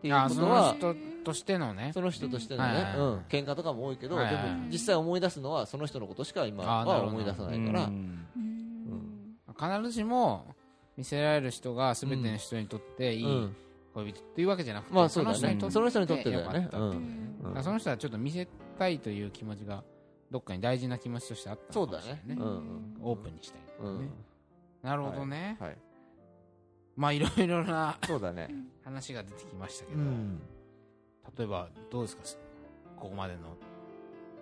[0.00, 0.94] ていうあそのことは人
[1.24, 1.90] としてのね。
[1.94, 4.44] その人としてのね、うん、喧嘩とかも多いけど、はいはいはい。
[4.44, 7.90] でも実際思い出すのはその人のことしか今は思い出さないから、
[9.78, 10.54] 必ずしも
[10.96, 13.56] 見せられる人が全ての人にとっていいうん
[13.92, 15.36] 恋人っていうわけじゃなくて、まあそうだね。
[15.36, 16.68] その人にとってその人にとってだよね。
[17.62, 19.82] その人はちょっと見せたいという気持ちが
[20.30, 22.42] どっかに大事な気持ちとしてあったそうだのかもしれないね。
[22.42, 22.48] うん。
[22.48, 22.96] うん。
[23.02, 23.98] オープンにしたい、うん。
[24.00, 24.10] ね
[24.82, 25.76] なるほどね、はい。
[26.96, 28.48] まあいろいろなそうだね。
[28.84, 30.40] 話が出てきましたけど、うん。
[31.36, 32.22] 例えばどうですか？
[32.96, 33.56] ここまでの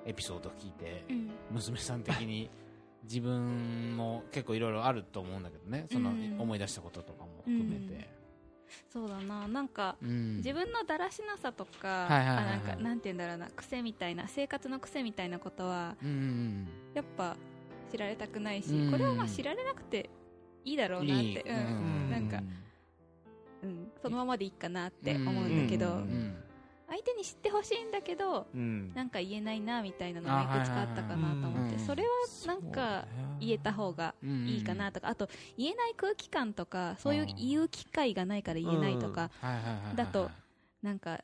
[0.07, 1.31] エピソードを聞いてうん。
[1.51, 2.51] 娘さん的に
[3.03, 5.87] 自分も結構いろいろあると思うんだけどね。
[5.91, 6.41] そのうん。
[6.41, 8.09] 思い出したこととかも含めて、
[8.93, 9.49] そうだな。
[9.49, 10.37] なんかうん。
[10.37, 12.45] 自分のだらしなさとか、はいはいはいはい。
[12.45, 13.49] あなんかなんて言うんだろうな。
[13.57, 16.69] 癖みたいな生活の癖みたいなことはうんうん。
[16.95, 17.37] やっぱ
[17.91, 18.91] 知られたくないし、うん。
[18.91, 20.11] これはまあ知られなくて
[20.65, 22.11] いいだろうなってうん。
[22.11, 22.43] なんか、
[23.63, 25.65] うん、そのままでいいかなって思うん。
[25.65, 26.01] だけど、
[26.89, 28.93] 相手に知ってほしいんだけどうん。
[28.95, 32.09] なんか言えないなみたいなのがいくつかあったかなと思って、それは
[32.47, 33.07] なんか
[33.41, 39.31] 言えた方がうんいいかなとか、あと言えない空気感とかそういう言う機会がないから言えないとか、
[39.95, 40.31] だと
[40.83, 41.19] なんか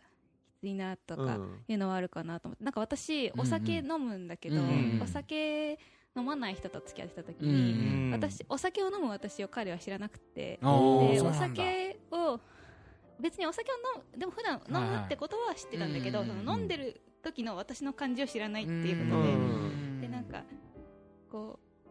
[0.61, 1.65] きついなとかうん。
[1.69, 2.65] いうのはあるかなと思って。
[2.65, 4.61] なんか私お酒飲むんだけど、
[5.03, 5.79] お酒
[6.17, 7.73] 飲まない人と付き合ってた時うんに、
[8.07, 8.11] うん。
[8.13, 12.41] 私お酒を飲む私を彼は知らなくてでお酒を
[13.21, 20.43] 別にお酒を飲むでも普段飲むってことは知ってたんだけど、その飲んでる時の私の感じを知らないっていうことで、うんでなんか
[21.31, 21.91] こう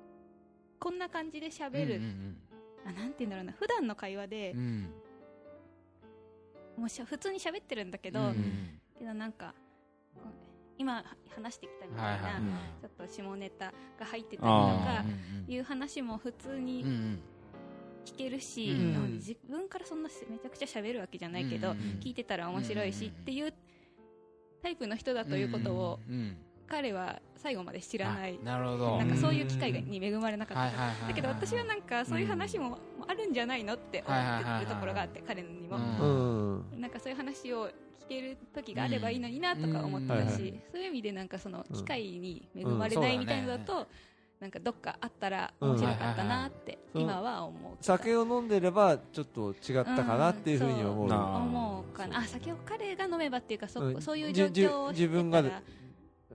[0.79, 2.37] こんな感じで喋る、うん
[2.85, 3.53] あなんて言うんだろうな。
[3.53, 4.53] 普段の会話で
[6.77, 9.53] もうしゃ普通に喋ってるんだけど、うんけどなんか
[10.77, 11.03] 今
[11.35, 12.33] 話してきたみたいな、はいはい。
[12.33, 12.41] はい
[12.81, 15.05] ちょっと下ネタが入ってたりとあか
[15.47, 16.83] いう話も普通に
[18.05, 18.73] 聞けるし、
[19.13, 23.53] 自分からそんなめちゃくちゃ喋るわけじゃないけど、うんうん聞いてたら面白いしっていう
[24.61, 25.99] タイプの人だということを
[26.67, 28.39] 彼は最後まで知らない。
[28.41, 28.97] あなるほど。
[28.97, 31.07] なんかそういう機会に恵まれなかった、はいはいはいはい。
[31.09, 35.77] だけど私はなんかそういう話もあるんじゃないのって思ってるところがあって彼にも、
[36.77, 37.69] なんかそういう話を
[38.01, 43.87] 聞ける時があればいいのになとか思ってたし、そういう意味でなんかそのうん機会に恵まれないみたいなのだと、
[44.43, 47.01] なんかどっかあったら面白かったなってうん。
[47.03, 47.77] 今は思う。
[47.79, 52.19] 酒を飲んでればちょっと違ったかなっていうふうに思う、思うかな。
[52.19, 54.01] あ酒を彼が飲めばっていうかそ,、うん。
[54.01, 55.43] そういう状じ況を自分が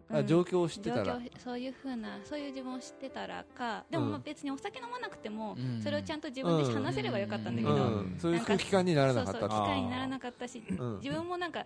[0.08, 1.18] たらあ状況を知って状たら。
[1.20, 5.82] 況そういうふうなそういう自分を知ってたらかでもまあうん別にお酒飲まなくても、うん。
[5.82, 10.98] それをちゃんと自分で話せればよかったんだけうど、ん、そういう空気感にならなかったそうそう機会にならなかったし、うん。
[11.02, 11.64] 自分もなんか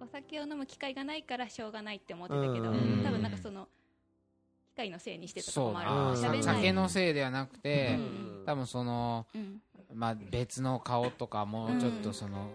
[0.00, 3.02] お酒を飲む機会がないからしょうがないって思ってたけど、うん。
[3.04, 3.68] 多分なんかその
[4.74, 6.42] 機会のせいにしてたともある。
[6.42, 8.42] 酒のせいではなくてうん。
[8.46, 9.60] 多分そのうん。
[9.94, 12.50] まあ別の顔とかもうちょっとその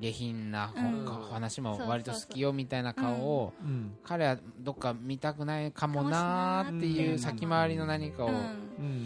[0.00, 1.04] 下品なほうん。
[1.30, 3.96] 話も割と好きよみたいな顔をうん。
[4.04, 8.34] 彼はどっか見たくないかもなーっていう先回りの何かをや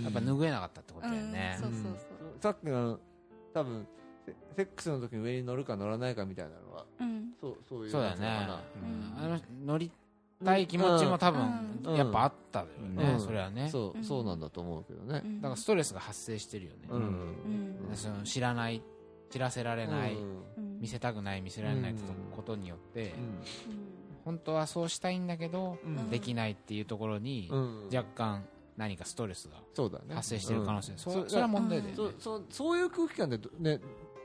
[0.08, 1.58] っぱ拭えなかったってことだよね。
[2.40, 2.98] さっきの
[3.52, 3.86] 多分
[4.26, 7.32] セセックスの時に上に乗るか乗らないかみたいなのはうん。
[7.40, 8.48] そうそういうそうだよね。
[9.18, 9.24] うん。
[9.24, 9.90] あの乗り
[10.44, 11.96] たい気持ちも多分うん。
[11.96, 13.20] やっぱあったよね、うん。
[13.20, 13.68] それはね。
[13.70, 14.04] そううん。
[14.04, 15.22] そうなんだと思うけどね。
[15.24, 15.40] うん。
[15.40, 17.00] だからストレスが発生してるよね、うん。
[17.00, 17.96] うん。
[17.96, 18.82] その知らない
[19.30, 20.44] 知らせられない、うん。
[20.56, 22.02] うん見せたくない見せられないって
[22.34, 23.14] ことによって、
[24.24, 26.10] 本当はそうしたいんだけど、うん。
[26.10, 27.84] できないっていうところにうん。
[27.94, 28.44] 若干
[28.76, 30.14] 何かストレスがそうだね。
[30.14, 30.98] 発生してる可能性、うん。
[30.98, 33.80] そそれは問題だよね、そうそうそういう空気感でどね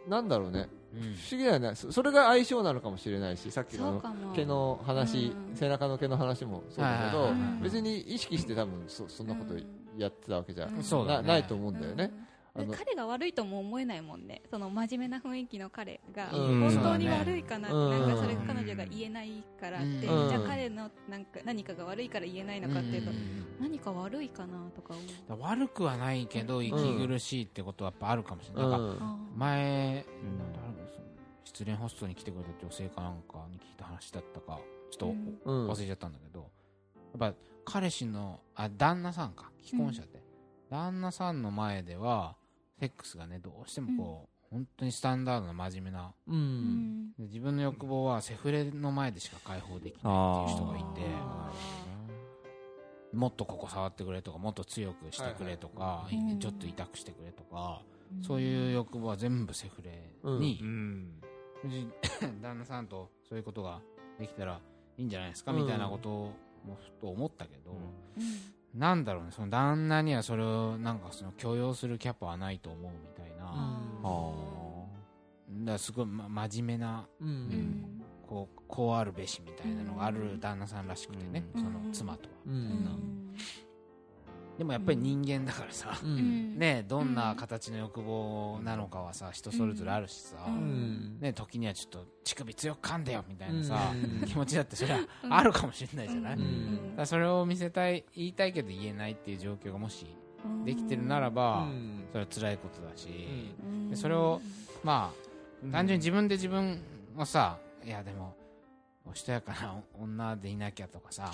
[0.07, 0.69] なんだろうね。
[0.93, 1.01] うん。
[1.01, 1.75] 不思議だよね。
[1.75, 4.01] そそれが相性なのかもしれないしさっきの
[4.33, 5.55] 毛の話、うん。
[5.55, 7.63] 背中の毛の話もそうだけど、はいはいはいはい。
[7.63, 9.55] 別に意識して多分そそんなこと
[9.97, 10.67] やってたわけじゃ、
[11.05, 12.11] なないと思うんだよね、
[12.55, 14.41] 彼が悪いとも思えないもんね。
[14.49, 16.61] その真面目な雰囲気の彼がうん。
[16.61, 17.91] 本当に悪いかな、うん。
[17.91, 20.29] なんかそれが彼女が言えないからって、うん。
[20.29, 23.45] じゃあ彼のなんか何かが悪いから言えないのかっていうと、うん。
[23.59, 24.95] 何か悪いかなとか
[25.37, 30.05] 悪くはないけど息苦しいってことはやっぱあるかもしれない、なんか前、
[31.43, 34.59] 失恋ホストに来てくれた女性かなんかに聞いた話だったか
[34.91, 35.13] ちょっ
[35.43, 35.69] とうん。
[35.69, 36.49] 忘れちゃったんだけど、
[37.19, 40.23] やっぱ彼氏のあ旦那さんか既婚者で、
[40.69, 42.35] 旦那さんの前では
[42.79, 46.13] セックスがねどうしてもこう、本当にスタンダードな真面目な。
[46.27, 47.11] うん。
[47.17, 51.01] 自分の欲望はセフレの前でしか解放できないっていう人がいて。
[51.13, 51.51] あ
[53.13, 56.15] もっとここ触ってくれとかもっと強くしてくれとか、はい。
[56.17, 61.21] はいちょっと痛くしてくれとか、ーそういう欲望は全部セフレに、うん。
[61.65, 61.88] じ
[62.41, 63.81] 旦那さんとそういうことが
[64.19, 64.59] できたら
[64.97, 66.33] いいんじゃないですか、うんみたいなことを
[66.75, 69.31] ふと思ったけど、うんなんだろうね。
[69.31, 73.45] その旦那にはそれをなんかその許容するキャパはないと思うみたいな、
[74.03, 74.31] あ
[75.49, 77.27] だからすごい、ま、真面目なうん。
[77.27, 78.01] うん。
[78.27, 81.61] こうこうあるべしみたいなのがある旦那さんらしくてね、うん。
[81.61, 83.35] その妻とは、ううんん
[84.57, 86.55] でもやっぱり人間だからさ、ううん。
[86.55, 91.17] んねどんな形の欲望なのかはさ人それぞれあるしさ、うん。
[91.19, 94.25] ね、時にはちょっと乳首強く噛んでよみたいなさ、うん。
[94.25, 95.33] 気持ちだってそれはうん。
[95.33, 96.95] あるかもしれないじゃない、うん。
[96.95, 100.05] だそれを見せたい言いたいけど言えないっていう状況がもし
[100.45, 100.63] うん。
[100.63, 102.05] できてるならば、うん。
[102.11, 103.09] それは辛いことだし、
[103.63, 103.89] うん。
[103.89, 104.41] でそれを
[104.83, 106.79] まあ単純に自分で自分
[107.17, 108.35] をさいやでも
[109.05, 111.31] おしとやかな女でいなきゃとかさ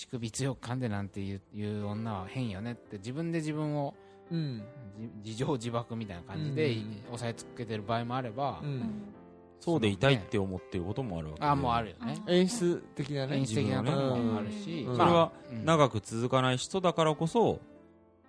[0.00, 3.94] 乳首強く噛んでなんていういう女は変よねって自分で自分を
[4.30, 4.62] うん。
[5.24, 7.02] じ自情自爆みたいな感じでうん。
[7.12, 8.80] 押さえつけてる場合もあれば、ううん。
[8.80, 8.90] ん
[9.60, 12.16] そうでいたいって思ってることもあるわけであもうあるよね。
[12.28, 17.60] 演出的なね演出的なところもあるし、それはうん長く続かない人だからこそ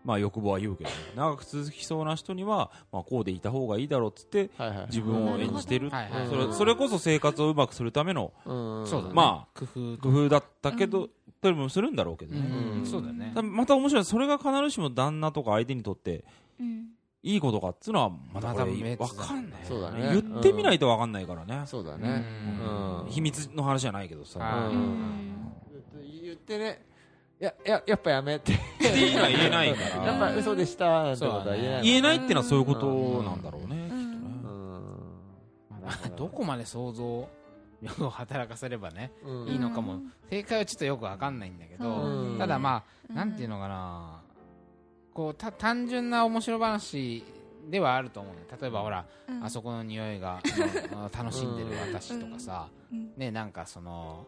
[0.04, 0.96] まあ欲望は言うけどね。
[1.16, 4.50] 長く続きそうな人にはまあこうでいた方がいいだろうっつって
[4.88, 5.90] 自分を演じてる。
[5.90, 8.88] はいはいそれそれこそ生活をうまくするためのうん。
[8.88, 9.14] そうだね。
[9.14, 11.10] ま工夫工夫だったけう
[11.42, 13.32] どでもするんだろうけどねそうだね。
[13.34, 16.24] ただまた面白いそれが必ずしも旦那とか相手にとって
[16.60, 16.88] うん。
[17.24, 19.60] いいことかっつうのはまだこれ分かんない。
[19.64, 20.10] そうだね。
[20.12, 21.62] 言ってみないと分かんないからね。
[21.68, 22.26] そうだね。
[23.10, 24.72] 秘密の話じゃないけどさ。
[26.24, 26.84] 言ってね。
[27.40, 31.84] いやいややっぱやめってっていうのは言えないかやっぱら嘘でしたなんてことは言えない。
[31.84, 33.98] 言えないっていうのはそういうことなんだろうねきっ
[36.02, 36.16] とね。
[36.18, 37.41] どこまで想像力
[38.00, 39.48] を働かせればねうん。
[39.48, 40.02] いいのかも。
[40.30, 42.38] 正解はちょっとよくわかんないんだけど、うん。
[42.38, 43.16] ただまあ、うん。
[43.16, 44.22] なんていうのかな。
[45.14, 47.24] こうた単純な面白話
[47.70, 48.42] ではあると思うね。
[48.60, 49.44] 例えばほら、うん。
[49.44, 50.42] あそこの匂いが
[51.12, 53.14] 楽しんでる私とかさ、うん。
[53.18, 54.26] ねなんかその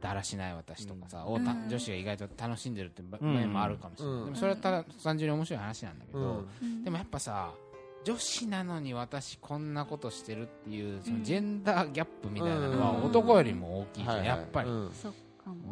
[0.00, 1.44] だらしない私とかさ、をうん。
[1.44, 4.24] た女子が意外と楽しんでるって場うん面もあるかもしれない、うん。
[4.26, 6.44] でもそれはただ単純に面白い話なんだけど、
[6.84, 7.52] でもやっぱさ
[8.06, 11.24] 女子なのに私こんなことしてるっていうそのうん。
[11.24, 13.04] ジェンダーギャップみたいなのはうん。
[13.06, 14.70] 男よりも大きいじゃん、やっぱり、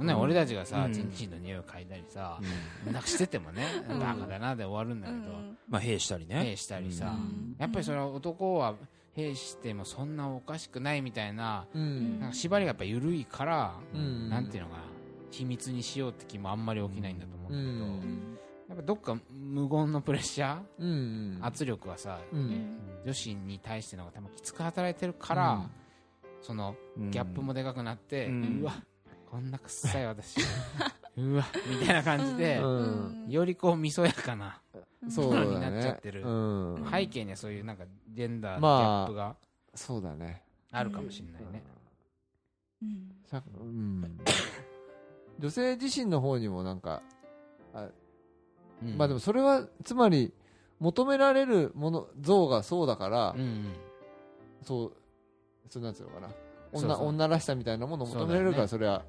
[0.04, 0.92] ね、俺たちがさ、うん。
[0.92, 2.40] チンチンの匂いを嗅いだりさ、
[2.84, 2.92] うん。
[2.92, 4.00] なくしててもね、うん。
[4.00, 5.56] バカだなで終わるんだけど、うん。
[5.68, 6.42] まあ兵したりね。
[6.42, 7.54] 兵したりさ、うん。
[7.56, 8.74] やっぱりそれは男は
[9.12, 12.18] 兵してもそんなおかしくないみたいなうん。
[12.18, 14.28] なんか縛りがやっぱ緩いから、うん。
[14.28, 14.82] なんていうのかな。
[15.30, 18.38] 秘密にしようって気もあんまり起きないんだと思うんだけど、うん
[18.74, 21.38] やっぱどっか無言のプレッシャー、うん。
[21.40, 22.44] 圧力はさ、ううん。
[22.50, 25.70] ん女子に対しての方が多分きつく働いてるから、
[26.42, 27.10] そのうん。
[27.10, 28.72] ギャップもでかくなって、ううんわ
[29.30, 30.38] こんなくっさい私。
[31.16, 31.44] うわ
[31.80, 33.26] みたいな感じで、うん。
[33.28, 34.60] よりこうみそやかな
[35.08, 36.22] そうだになっちゃねってる。
[36.26, 36.90] うん。
[36.90, 39.36] 背景にはそういうなんかジェンダーのギまあャップが
[39.74, 40.42] そうだね。
[40.72, 41.62] あるかもしれないね、
[42.82, 43.10] うん。
[43.24, 44.18] さうん。
[45.38, 47.02] 女性自身の方にもなんか
[48.84, 48.98] うん。
[48.98, 50.32] まあでもそれはつまり
[50.80, 53.72] 求められるもの像がそうだからうんうん。
[54.62, 54.92] そう
[55.68, 56.28] そうなんつうのかな。
[56.72, 57.08] 女そうそう。
[57.08, 59.02] 女らしさみたいなものを求められるからそれは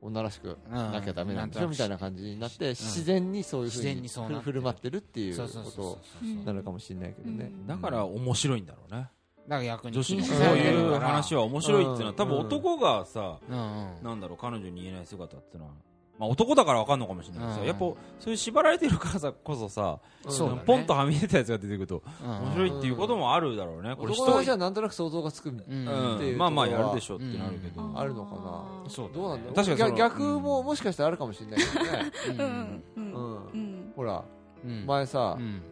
[0.00, 4.62] 女らしくうんなきゃダメなんでしょみたいな感じになって自然にそういうふう自然に振る。
[4.62, 5.98] 舞ってるっていうこと
[6.44, 7.52] なのかもしれないけどね。
[7.66, 9.00] だから面白いんだろうね。
[9.00, 9.10] だか
[9.48, 9.94] から逆に。
[9.96, 14.02] 女子の禁止そういう話は面白いっていうのは多分男がさうんうん。
[14.02, 15.72] なんだろう彼女に言えない姿っていうのは
[16.18, 17.56] まあ男だから分かんのかもしれないけどうん。
[17.60, 17.96] さやっぱそ
[18.26, 19.98] ういう縛られてるからさこそさ
[20.28, 20.62] そうだね。
[20.66, 23.96] ポンとはみ出たやつが出てくるとうん面白いっていうこともあるだろうね。
[23.96, 25.88] これ人男の話はなんとなく想像がつくみたいうん。
[25.88, 27.82] うんっていうまあまあやるでしょってなるけど。
[27.82, 27.98] うん。
[27.98, 29.14] あるのかあーそうだね。
[29.18, 32.12] どうなんだ確かに逆逆ももしかしたらあるかもしれないけどね。
[32.28, 32.36] ううん。
[32.36, 33.14] んうん。
[33.14, 33.34] うん。
[33.34, 33.92] うん。
[33.96, 34.24] ほら
[34.64, 34.86] うん。
[34.86, 35.62] 前さうん。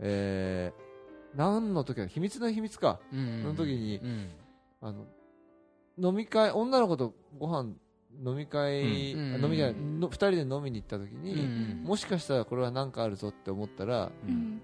[0.00, 0.90] えー
[1.36, 2.08] 何の時だ？
[2.08, 2.98] 秘密の秘密か。
[3.12, 4.30] うんその時にうん。
[4.80, 5.04] あの
[5.96, 7.74] 飲み会女の子とご飯
[8.24, 9.34] 飲み会、うん。
[9.34, 14.60] あ飲み会の二人で飲みに行った時に、うんもしかしたらこれは何かあるぞって思ったらうん。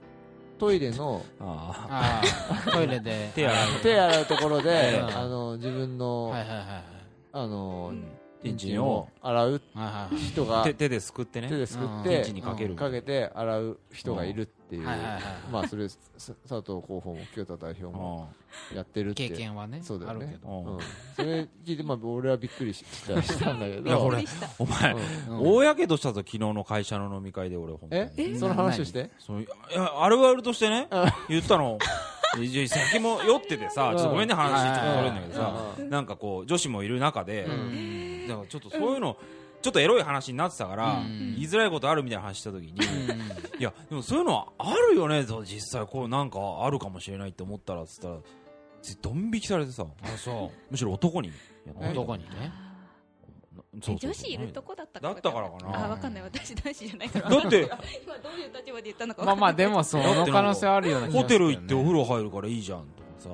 [0.59, 2.23] トイレのああ
[2.67, 3.31] あ トイレで。
[3.35, 5.17] 手洗う手洗うところで、うん。
[5.17, 6.85] あの自分の、はいはいはいはい。
[7.33, 8.05] あの、うん。
[8.57, 11.49] チンを洗うはいはい人が手手ですくってね。
[11.49, 12.03] 手ですくっうん。
[12.05, 18.29] てチンにかけるかけて洗う人がいるっていう、まあそれさ佐藤候補も清田代表も
[18.75, 19.29] やってるって。
[19.29, 20.27] 経験はねそうだよね。
[20.27, 20.49] あるけど。
[20.49, 20.75] うん。
[20.75, 20.81] うん、
[21.17, 23.89] それ聞いて、まあ、俺はびっくりしした したんだけど。
[23.89, 24.25] いや俺
[24.59, 24.97] お前
[25.29, 28.11] 大やけどしたぞ昨日の会社の飲み会で俺本当に。
[28.17, 28.39] え？
[28.39, 29.11] その話をして？
[29.19, 30.89] そういやあるあるとしてね
[31.29, 31.79] 言ったの。
[32.69, 35.91] 先も酔っててさちょっとごめんね話ちょっとそれんだけどさうん。
[35.91, 38.29] なんかこう女子もいる中でうん。
[38.29, 39.17] だからちょっとそういうの
[39.63, 41.35] ちょっとエロい話になってたからうん。
[41.35, 43.61] 言いづらいことあるみたいな話した時にうん。
[43.61, 48.21] いやでもそういうのはあるよねそう実際こうなんかあるかもしれないって思ったらっつったらつ
[49.01, 49.85] ドン引きされてさ。
[50.03, 51.33] あそむしろ男に。
[51.93, 52.53] 男にね。
[53.83, 55.87] そうそうえ女子いるとこだっただったからかな。
[55.87, 56.23] あわかんない。
[56.23, 57.31] 私男子じゃないから。
[57.31, 57.63] だって。
[58.05, 59.25] 今どういう立場で言ったのか。
[59.25, 63.29] まあまあでもその可能性はあるような気がホテル行ってお風呂入るからいいじゃんとかさ。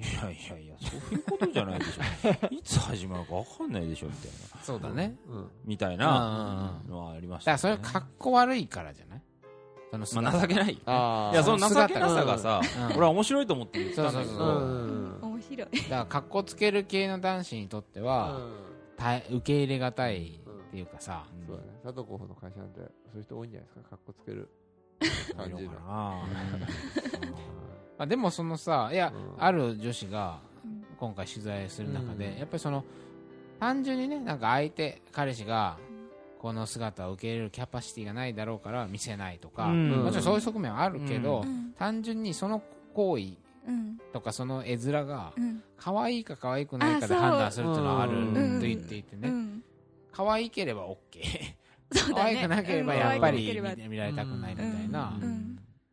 [0.00, 2.46] いやいやいやそういうことじゃないでしょ。
[2.54, 4.62] いつ始まるか分かんないでしょみたいな。
[4.64, 5.16] そうだね。
[5.28, 5.50] うん。
[5.64, 9.22] みたいうんなのはありましだからたね、それ格好悪いからじゃない？
[9.90, 11.36] そのまあ情けないいあー。
[11.36, 15.18] やその情姿けなさがさうん俺は面白いと思って言ったんだけそうどうん。
[15.22, 15.68] 面白い。
[15.76, 18.40] だから格好つける系の男子にとっては
[18.96, 21.24] た受け入れがたいっていうかさ。
[21.46, 21.68] そうだね。
[21.82, 23.90] 佐藤候補の会社なんてそういう人多いんじゃないですか？
[23.90, 24.48] かっこつける。
[25.00, 25.70] い感じの。
[27.98, 29.42] あでもそのさいやうん。
[29.42, 30.84] ある女子がうん。
[30.98, 32.38] 今回取材する中で、うん。
[32.38, 32.84] やっぱりその
[33.60, 35.78] 単純にねなんか相手彼氏が
[36.38, 39.90] この姿を受け入れるキャパシティがないだろうから見せないとか、うん。
[40.04, 41.72] もちろんそういう側面はあるけど、うん。
[41.72, 42.62] 単純にその
[42.94, 43.24] 行為
[43.66, 45.62] うんとかその絵面がうん。
[45.76, 49.62] 可愛いか可愛くないかで判断するっていうのはあるうんと言っていてね、うん。
[50.12, 50.96] 可愛ければ OK
[51.92, 52.14] そうだね。
[52.14, 53.38] 可愛くなければうんやっぱり
[53.78, 55.18] 見見られたくないみたいな、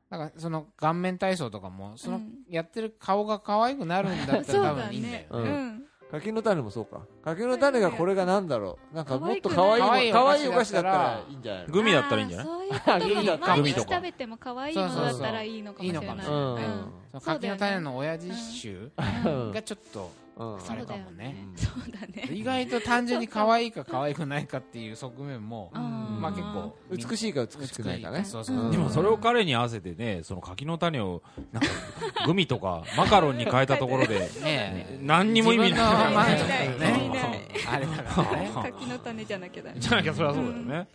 [0.09, 2.31] だからその顔面体操とかもそのうん。
[2.49, 5.74] やってる顔が可愛くなるんだったら 多だ分いいんだよね
[6.11, 7.01] 柿の種もそうか。
[7.23, 8.95] 柿の種がこれがなんだろう。
[8.95, 13.87] なんかもっと可可愛い可愛いお菓子だったらいいんじゃないのグミだったらいいんじゃないあーそういうことグミだった毎グミとか。
[13.87, 17.19] 日食べても可愛いものだったらいいのかもしれない。
[17.21, 18.91] 柿の種の親父臭
[19.25, 20.55] うんがちょっとうん。
[20.69, 21.47] あれかもね。
[21.55, 22.29] そうだね。
[22.31, 26.21] 意外と単純に可愛いか可愛くないかっていう側面も うん。
[26.21, 28.23] まあ結構美しいか美しくないかね。
[28.25, 28.71] そうそううん。
[28.71, 31.21] でもそれを彼に合わせてねその柿の種を
[31.51, 31.69] なんか
[32.25, 35.79] グミとかマカロンに変えたところでね何にも意味ない。
[36.13, 37.29] まあ見ない見ない。
[37.31, 38.51] ねあれだからね。
[38.53, 40.87] 柿の種じゃなきゃだじゃなきゃそりゃそうだよね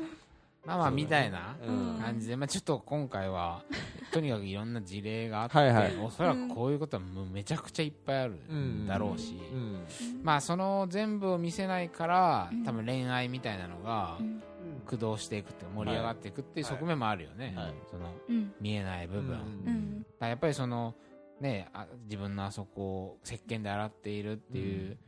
[0.66, 1.99] まあまあみたいなうん。
[2.01, 2.37] 感じで。
[2.37, 3.62] まあちょっと今回は
[4.12, 5.96] とにかくいろんな事例があってはいはい。
[5.96, 9.35] おそらくこういうことはもうめちゃくちゃいっぱいあるんだろうし。
[9.53, 9.87] うん。
[10.23, 12.64] まあその全部を見せないからうん。
[12.64, 14.42] 多分恋愛みたいなのがうん。
[14.85, 16.33] 駆動していくっていうか盛り上がってい。
[16.33, 17.75] くっていう側面もあるよね、はい。
[17.90, 18.53] そのうん。
[18.61, 20.07] 見えない部分、うん。
[20.18, 20.94] らやっぱりその
[21.40, 24.99] ねあ自分のあそこを石鹸で洗っているっていう、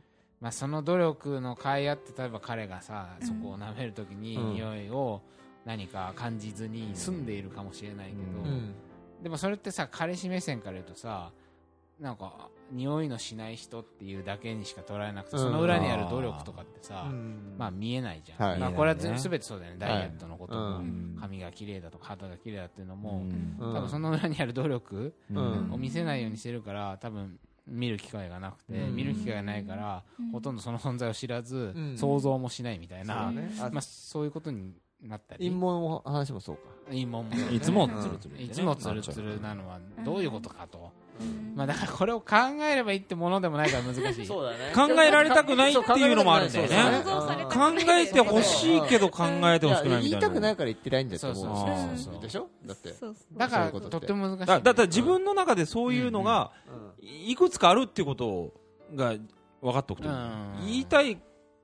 [0.41, 4.53] まあ、その努力の甲斐あって例えば彼がさうんそこを舐めるときにうん。
[4.53, 5.21] 匂いを
[5.65, 8.73] 何か感じずに済んでいるかもしれないけど、うん。
[9.21, 11.31] でもそれってさ彼氏目線から言うとさ
[11.99, 15.43] なんか匂いのしない人っていうだけにしか捉えなくて、うん。
[15.43, 17.55] その裏にある努力とかってさ、うん。
[17.57, 18.59] まあ見えないじゃん、はい。
[18.59, 21.17] まあ、これは全てそうだよね、ダイエットのことも、うん。
[21.19, 23.21] 髪が綺麗だとか肌が綺麗だっていうのも、
[23.59, 23.73] うん。
[23.73, 25.71] 多分その裏にある努力うん。
[25.71, 28.95] を見せないようにしてるから多分見る機会がなくて、うん。
[28.95, 30.31] 見る機会がないから、うん。
[30.31, 31.97] ほとんどその存在を知らず、うん。
[31.97, 33.53] 想像もしないみたいそうね。
[33.61, 34.73] あまあ、そういうことに
[35.03, 35.49] なったり。
[35.49, 36.61] 陰謀の話もそうか。
[36.89, 37.29] 陰謀も。
[37.51, 41.53] いつもつるつるいつもつるつるなのはどういうことかと、うん。
[41.55, 44.27] まあ、だからこれを考えればいいってものでもないから難しい。
[44.27, 44.71] だね。
[44.75, 50.19] 考えられたくないっていうのもあるんだよそうそうね考えてほしいけど考えてほしくないみたいな。
[50.19, 51.31] 言いたくないから言ってないんだとう。
[51.31, 52.21] うそうそうそう。
[52.21, 52.47] でしょ？
[52.65, 52.93] だって。
[52.93, 53.89] そうそうだからとって。
[53.89, 54.45] とっても難しい。
[54.45, 56.51] だだから自分の中でそういうのが
[57.01, 58.53] いくつかあるっていうこと
[58.95, 59.15] が
[59.61, 60.09] 分かっておくと
[60.65, 60.99] 言いた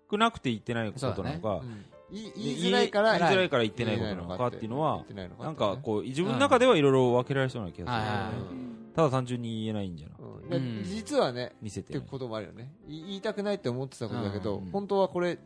[0.07, 5.05] くなくて言ってないことなのかうん言いづらいから言いづらいから言ってないことなのかっていうのは
[5.39, 8.69] なんかこう自分の中ではいろいろ分けられそうな気がする。
[8.95, 10.49] ただ単純に言えないんじゃなうん。
[10.49, 10.83] でうん。
[10.83, 12.73] 実はね見せてってこともあるよね。
[12.87, 14.71] い言いたくないって思ってたことだけど、うん。
[14.71, 15.37] 本当はこれ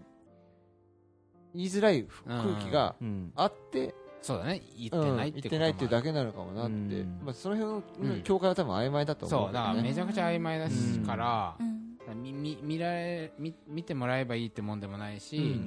[1.53, 3.31] 言いづらい空気がうん。
[3.35, 4.61] あって、そうだね。
[4.77, 7.21] 言ってうんないってこと言ってないっていうだけけなのかもなって、うん。
[7.23, 10.67] まあ、その辺うんの境界は多分曖昧だと思そううだからねめちゃくちゃ曖昧だ
[11.05, 12.23] からうん。
[12.23, 15.59] みみ見られ見見てもらえばいいってもんでもないし、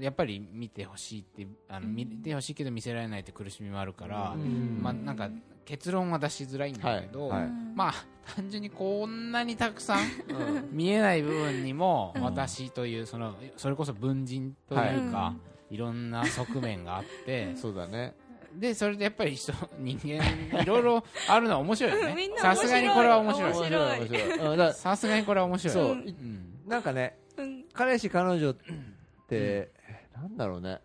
[0.00, 1.94] やっぱり見てほしいってあのうん。
[1.94, 4.80] 見てほしいけど見せられないって苦しみもあるから、うん。
[4.82, 5.28] まあなんか
[5.64, 7.42] 結論は出しづらいんだけど、はい。
[7.42, 7.50] はい。
[7.74, 7.94] まあ
[8.34, 9.98] 単純にこんなにたくさん
[10.32, 10.68] うん。
[10.70, 12.22] 見えない部分にもうん。
[12.22, 15.34] 私というそのそれこそ文人というか、
[15.70, 18.14] い、ろんな側面があってそうだね。
[18.58, 22.30] でそれでやっぱり人人間いろいろあるのは面白いよね。
[22.36, 23.52] さすがにこれは面白い。
[23.52, 25.74] 面白いさすがにこれは面白い。
[25.74, 26.60] そううん。
[26.66, 27.64] なんかねうん。
[27.72, 28.56] 彼氏彼女っ
[29.28, 29.72] て、
[30.14, 30.80] なんだろうね。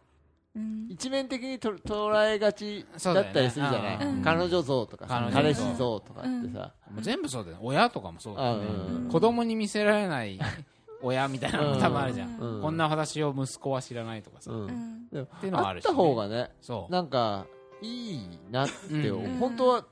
[0.55, 0.87] うん。
[0.89, 4.05] 一面的にと捉えがちだったりするじゃない、ね。
[4.05, 4.21] うん。
[4.23, 7.61] 彼女像とかさ彼氏像とかってさ、もう全部そうだよね。
[7.63, 9.09] 親とかもそうだよね、うん。
[9.09, 10.39] 子供に見せられない
[11.01, 12.61] 親みたいなのも多分あるじゃん、うん。
[12.61, 16.91] こんな私を息子は知らないとかさ、うっていうのはあるし、ね、あった方がねそう。
[16.91, 17.45] なんか
[17.81, 19.37] いいなって、うん。
[19.37, 19.85] 本当は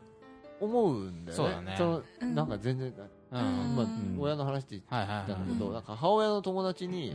[0.59, 1.43] 思うんだよね。
[1.43, 1.75] そうだね。
[1.79, 2.35] のうん。
[2.35, 2.93] なんか全然、
[3.31, 3.75] うんうん。
[3.75, 7.13] まあうん親の話って言ったんだけど、うんなんか母親の友達に、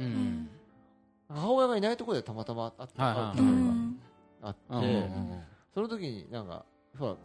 [1.30, 3.38] 母親がいないところでたまたま会った、はい
[4.42, 5.10] があって、
[5.74, 6.64] その時になんか
[6.98, 7.16] ほら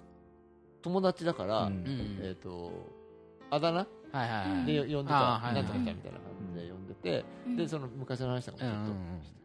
[0.81, 1.71] 友達だから、
[2.21, 2.71] えっ、と
[3.49, 4.65] あだ名はいはいはい。
[4.65, 7.55] で呼んでた、なんとかちゃんみたいな感じで呼んでて、うん。
[7.57, 8.95] でその昔の話とかもちょっ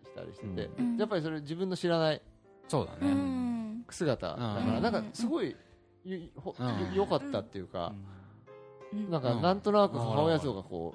[0.04, 2.22] としたりしてて、うんやっぱりそれ自分の知らない
[2.68, 4.82] そうだうね、ん姿だから、うん。
[4.82, 5.56] なんかすごい
[6.94, 7.92] 良かったっていうか、
[8.92, 9.10] うん。
[9.10, 9.42] なんかうん。
[9.42, 10.94] なんとなく母親像がこ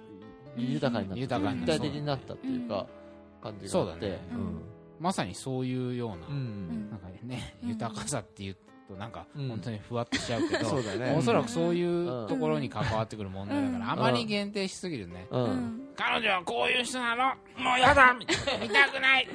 [0.58, 0.72] ううん。
[0.72, 2.88] 豊かになった、豊かに立体的になったっていうか、
[3.52, 3.60] 感じが。
[3.60, 4.20] あってそうだね。
[4.32, 4.62] うん。
[5.00, 6.90] まさにそういうような、うん。
[6.90, 7.70] なんかねうん。
[7.70, 9.50] 豊かさっていうとなんかうん。
[9.50, 11.16] 本当にふわっとしちゃうけど、 そうだね。
[11.18, 13.92] おそらくそういうところに関わってくる問題だから、うん。
[13.92, 15.44] あまり限定しすぎるね、うん。
[15.44, 15.82] うん。
[15.96, 17.24] 彼女はこういう人なの？
[17.64, 18.14] もうやだ！
[18.14, 19.28] みたいな見たくない！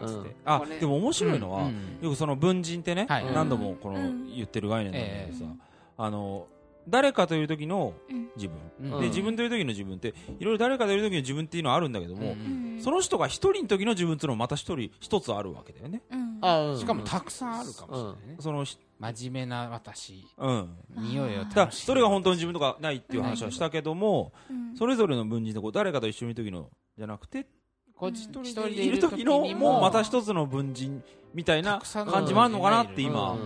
[0.00, 0.08] うん。
[0.08, 0.36] つって。
[0.44, 1.98] あでも面白いのは、うん。
[2.00, 3.32] よくその文人ってね、はい。
[3.32, 4.34] 何度もこのうん。
[4.34, 5.66] 言ってる概念なんだけどさ、え。
[5.98, 6.46] あの
[6.88, 8.26] 誰かという時のうん。
[8.36, 9.00] 自分、うん。
[9.00, 12.78] で自分という時の自分っていろいろ誰かという時の自分っていうのはあるんだけども、うん。
[12.80, 16.02] その人が一人の時の自分っていうのもまた一人一つあるわけだよね。
[16.10, 16.78] うん。
[16.78, 20.26] しかもたくさんあるかもしれないね、そのひ真面目な私。
[20.36, 20.76] うん。
[20.96, 24.76] 匂いをだそれが本当に自分とかないっていう話はしたけども、うん。
[24.76, 27.46] それぞれの文人でこう誰かと一緒にいる時のじゃなくて
[27.94, 33.38] こっち一人でいいるる時時のにもまた一つの文人みたいな感じもあるのかなってう今ん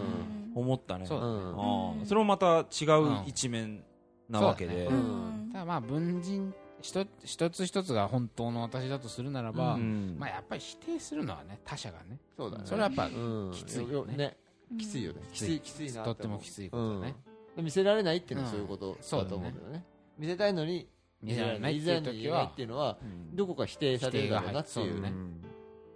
[0.61, 1.33] 思ったね、そうだね。
[1.33, 1.51] うん。
[1.51, 2.07] ああ。
[2.07, 3.83] それもまた違う一面
[4.29, 4.97] なわけで、そうだね。
[4.97, 5.51] うん。
[5.53, 10.17] ただまあ文人一一つ一つが本当の私だとするならば、うん。
[10.19, 12.19] まあやっぱり否定するのはね他者がね。
[12.37, 12.65] そうだね。
[12.67, 13.53] それはやっぱうん。
[13.53, 14.37] きついよね。
[14.79, 15.21] きついよね。
[15.33, 17.17] きついきついなとってもきついことだね、
[17.57, 17.65] うん。
[17.65, 19.85] 見せられないっていうのはうんそういうことそうだと思うけどね。
[20.19, 20.89] 見せたいのに
[21.23, 23.37] 見せられないっていう時見せられないはっていうのはうん。
[23.37, 25.17] どこか否定されるだろうなっていう否定が入ってそうだね。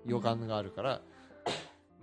[0.07, 1.01] 予感があるから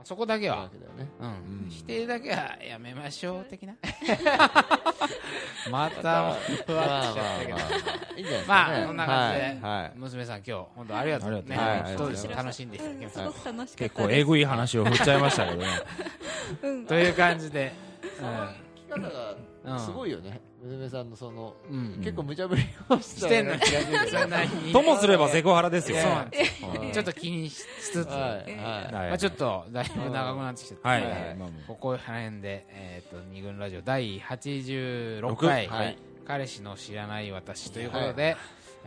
[0.01, 1.07] まあ、そこだけは、ね。
[1.19, 1.27] うん。
[1.27, 1.31] う
[1.67, 1.69] ん。
[1.69, 3.75] 否定だけはやめましょう的な。
[5.69, 9.81] またふわっとしちゃったけど、まあそんな感じではい。
[9.81, 9.91] はい。
[9.95, 11.29] 娘さん今日本当ありがとう。
[11.29, 11.65] ねありがとう。
[11.67, 11.79] はい。
[11.81, 12.07] 一人でありがとう。
[12.07, 15.67] ございます楽しんでいただきました、すごく楽しかった結構えぐい話を振っちゃいましたけどね。
[16.63, 16.85] うん。
[16.87, 17.71] という感じで、
[18.89, 19.35] 聞き方が
[19.79, 20.41] すごいよね。
[20.63, 21.93] 娘さんのそのうん。
[21.95, 25.97] うん結構無茶ぶりをしてんの気がするともすればセクハラですよ。
[26.93, 28.51] ちょっと気にしつつ、はい。
[28.51, 29.09] はい。
[29.09, 31.37] まあ、ちょっとだいぶ長くなってきちゃった、はい、はい。
[31.67, 35.97] ここら辺で、えー、と二軍ラジオ第86回、はい。
[36.25, 38.37] 彼氏の知らない私ということで、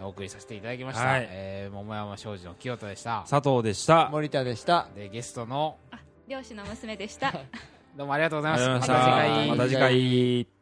[0.00, 1.28] お送りさせていただきました、はい。
[1.30, 3.24] えー桃山商事の清田でした。
[3.28, 4.08] 佐藤でした。
[4.10, 4.88] 森田でした。
[4.94, 5.76] でゲストの
[6.26, 7.32] 漁師の娘でした。
[7.96, 8.92] どうもありがとうございますた。
[8.94, 9.48] また次回。
[9.48, 10.53] また次回